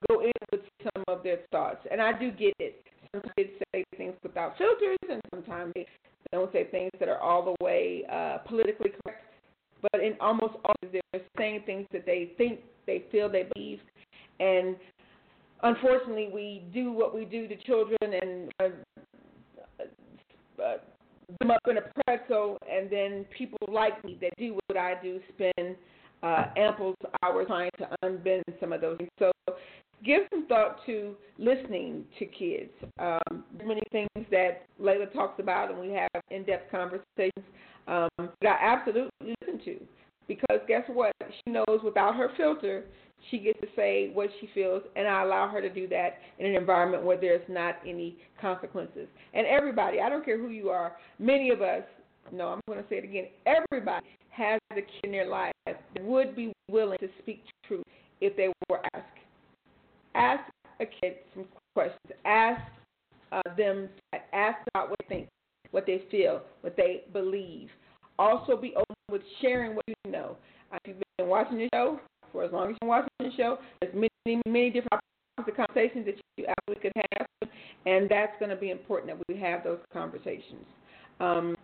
[0.09, 2.83] go in with some of their thoughts, and I do get it.
[3.13, 5.87] Some kids say things without filters, and sometimes they
[6.33, 9.25] don't say things that are all the way uh, politically correct.
[9.91, 13.81] But in almost all, they're saying things that they think, they feel, they believe,
[14.41, 14.77] and
[15.63, 18.65] unfortunately, we do what we do to children and uh,
[20.63, 20.77] uh,
[21.41, 25.21] them up in a pretzel, and then people like me that do what I do
[25.35, 25.77] spend
[26.23, 29.11] uh, ample hours trying to unbend some of those things.
[29.19, 29.33] So
[30.05, 32.71] give some thought to listening to kids.
[32.99, 37.47] Um, many things that Laila talks about, and we have in-depth conversations
[37.89, 39.81] um, that I absolutely listen to.
[40.29, 41.13] Because guess what?
[41.21, 42.85] She knows without her filter,
[43.31, 46.47] she gets to say what she feels, and I allow her to do that in
[46.47, 49.09] an environment where there's not any consequences.
[49.35, 51.83] And everybody, I don't care who you are, many of us,
[52.33, 55.77] no, I'm going to say it again, everybody has a kid in their life that
[56.03, 57.85] would be willing to speak truth
[58.21, 59.07] if they were asked.
[60.15, 60.43] Ask
[60.81, 61.45] a kid some
[61.75, 61.99] questions.
[62.25, 62.61] Ask
[63.33, 63.89] uh, them,
[64.33, 65.29] ask about what they think,
[65.71, 67.69] what they feel, what they believe.
[68.19, 70.37] Also, be open with sharing what you know.
[70.73, 72.01] If you've been watching the show,
[72.33, 73.59] for as long as you're watching the show.
[73.81, 75.03] There's many, many different
[75.39, 77.49] of conversations that you absolutely could have,
[77.87, 80.65] and that's going to be important that we have those conversations.
[81.21, 81.57] Um,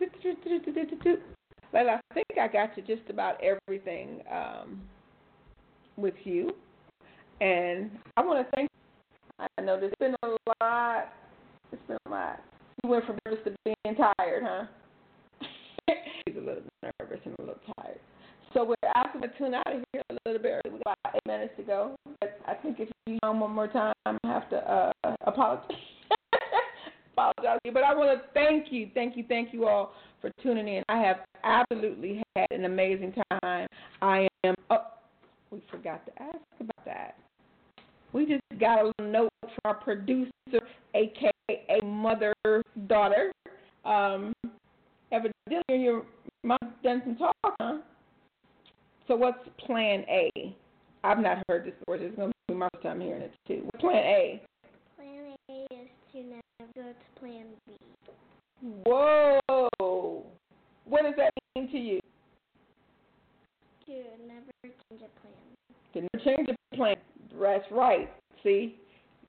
[0.00, 4.80] I think I got to just about everything um,
[5.96, 6.52] with you,
[7.40, 8.68] and I want to thank.
[8.70, 9.46] You.
[9.58, 10.28] I know there's been a
[10.62, 11.12] lot.
[11.72, 12.40] It's been a lot.
[12.82, 14.64] You went from nervous to being tired, huh?
[16.26, 17.98] He's a little nervous and a little tired.
[18.56, 20.78] So we're asking to tune out of here a little bit early.
[20.78, 21.94] We got eight minutes to go.
[22.22, 24.92] But I think if you on one more time, I have to uh,
[25.26, 25.76] apologize.
[27.12, 27.58] apologize.
[27.70, 29.92] But I want to thank you, thank you, thank you all
[30.22, 30.82] for tuning in.
[30.88, 33.66] I have absolutely had an amazing time.
[34.00, 34.54] I am.
[34.70, 34.86] Oh,
[35.50, 37.16] we forgot to ask about that.
[38.14, 40.30] We just got a little note from our producer,
[40.94, 41.34] aka
[41.84, 42.32] mother
[42.86, 43.32] daughter.
[43.84, 44.32] Um,
[45.12, 46.04] evidently, your
[46.42, 47.80] mom done some talk, huh?
[49.08, 50.30] So what's Plan A?
[51.04, 51.98] I've not heard this before.
[51.98, 53.62] This is going to be my first time hearing it too.
[53.64, 54.42] What's Plan A?
[54.96, 57.74] Plan A is to never go to Plan B.
[58.84, 60.24] Whoa!
[60.86, 62.00] What does that mean to you?
[63.86, 63.92] To
[64.26, 65.34] never change a plan.
[65.94, 66.96] To never change a plan.
[67.40, 68.10] That's right.
[68.42, 68.76] See,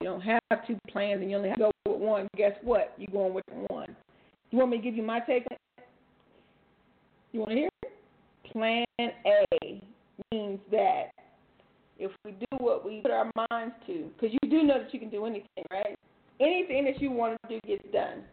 [0.02, 2.28] you don't have two plans and you only have to go with one.
[2.36, 2.94] Guess what?
[2.98, 3.96] You're going with one.
[4.50, 5.86] You want me to give you my take on it?
[7.32, 7.70] You want to hear?
[8.58, 9.82] Plan A
[10.32, 11.12] means that
[12.00, 15.00] if we do what we put our minds to, because you do know that you
[15.00, 15.96] can do anything, right?
[16.40, 18.24] Anything that you want to do gets done.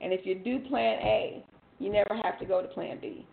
[0.00, 1.44] And if you do Plan A,
[1.78, 3.26] you never have to go to Plan B.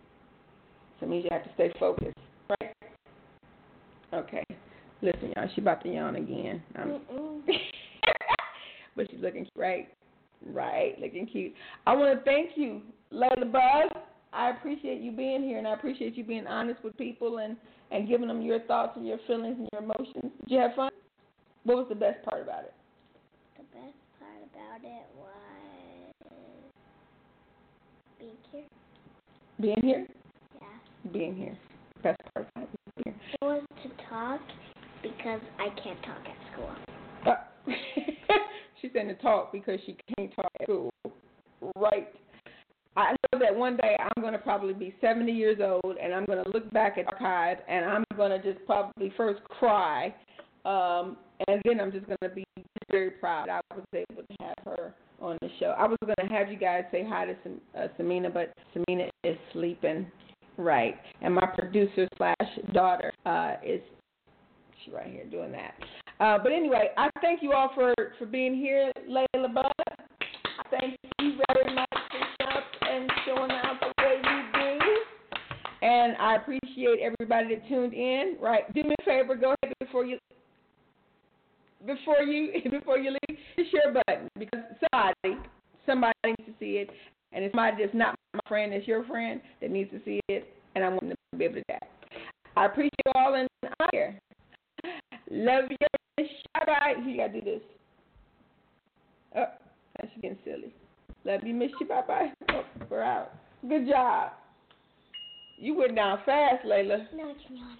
[0.98, 2.16] So it means you have to stay focused,
[2.60, 2.74] right?
[4.12, 4.44] Okay.
[5.00, 6.62] Listen, y'all, she about to yawn again.
[8.94, 9.88] but she's looking right,
[10.46, 11.54] right, looking cute.
[11.86, 14.02] I want to thank you, Laila Buzz.
[14.32, 17.56] I appreciate you being here, and I appreciate you being honest with people and
[17.90, 20.32] and giving them your thoughts and your feelings and your emotions.
[20.42, 20.90] Did you have fun?
[21.64, 22.74] What was the best part about it?
[23.56, 25.30] The best part about it was
[28.18, 28.64] being here.
[29.60, 30.06] Being here?
[30.60, 31.12] Yeah.
[31.12, 31.58] Being here.
[32.02, 33.04] Best part about it.
[33.04, 33.36] Being here.
[33.42, 34.40] It was to talk
[35.02, 36.70] because I can't talk at school.
[37.26, 37.72] Uh,
[38.80, 40.92] she's saying to talk because she can't talk at school.
[41.76, 42.08] Right.
[43.00, 46.24] I know that one day I'm going to probably be 70 years old and I'm
[46.26, 50.14] going to look back at archive and I'm going to just probably first cry,
[50.64, 51.16] um,
[51.48, 52.44] and then I'm just going to be
[52.90, 55.74] very proud I was able to have her on the show.
[55.78, 59.08] I was going to have you guys say hi to Sam, uh, Samina, but Samina
[59.24, 60.06] is sleeping.
[60.56, 62.36] Right, and my producer slash
[62.74, 63.80] daughter uh, is
[64.84, 65.74] she right here doing that.
[66.18, 69.72] Uh, but anyway, I thank you all for for being here, Laila Bud.
[70.70, 71.88] Thank you very much
[72.90, 74.96] and showing out the way you do.
[75.82, 78.36] And I appreciate everybody that tuned in.
[78.40, 80.18] Right, do me a favor, go ahead before you
[81.86, 84.60] before you before you leave the share button because
[84.92, 85.40] somebody
[85.86, 86.90] somebody needs to see it,
[87.32, 90.52] and it's somebody that's not my friend, it's your friend that needs to see it,
[90.74, 91.88] and I want them to be able to do that.
[92.56, 94.18] I appreciate you all, and I'm here.
[95.30, 96.26] Love you.
[96.56, 97.06] Shout out.
[97.06, 97.60] You gotta do this.
[99.36, 99.46] Oh,
[99.96, 100.74] that's getting silly.
[101.24, 101.86] Love you, miss you.
[101.86, 102.32] Bye bye.
[102.50, 103.32] Oh, we're out.
[103.68, 104.32] Good job.
[105.58, 107.06] You went down fast, Laila.
[107.14, 107.78] No, it's not.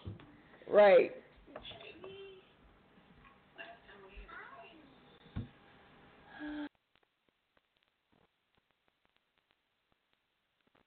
[0.71, 1.13] Right.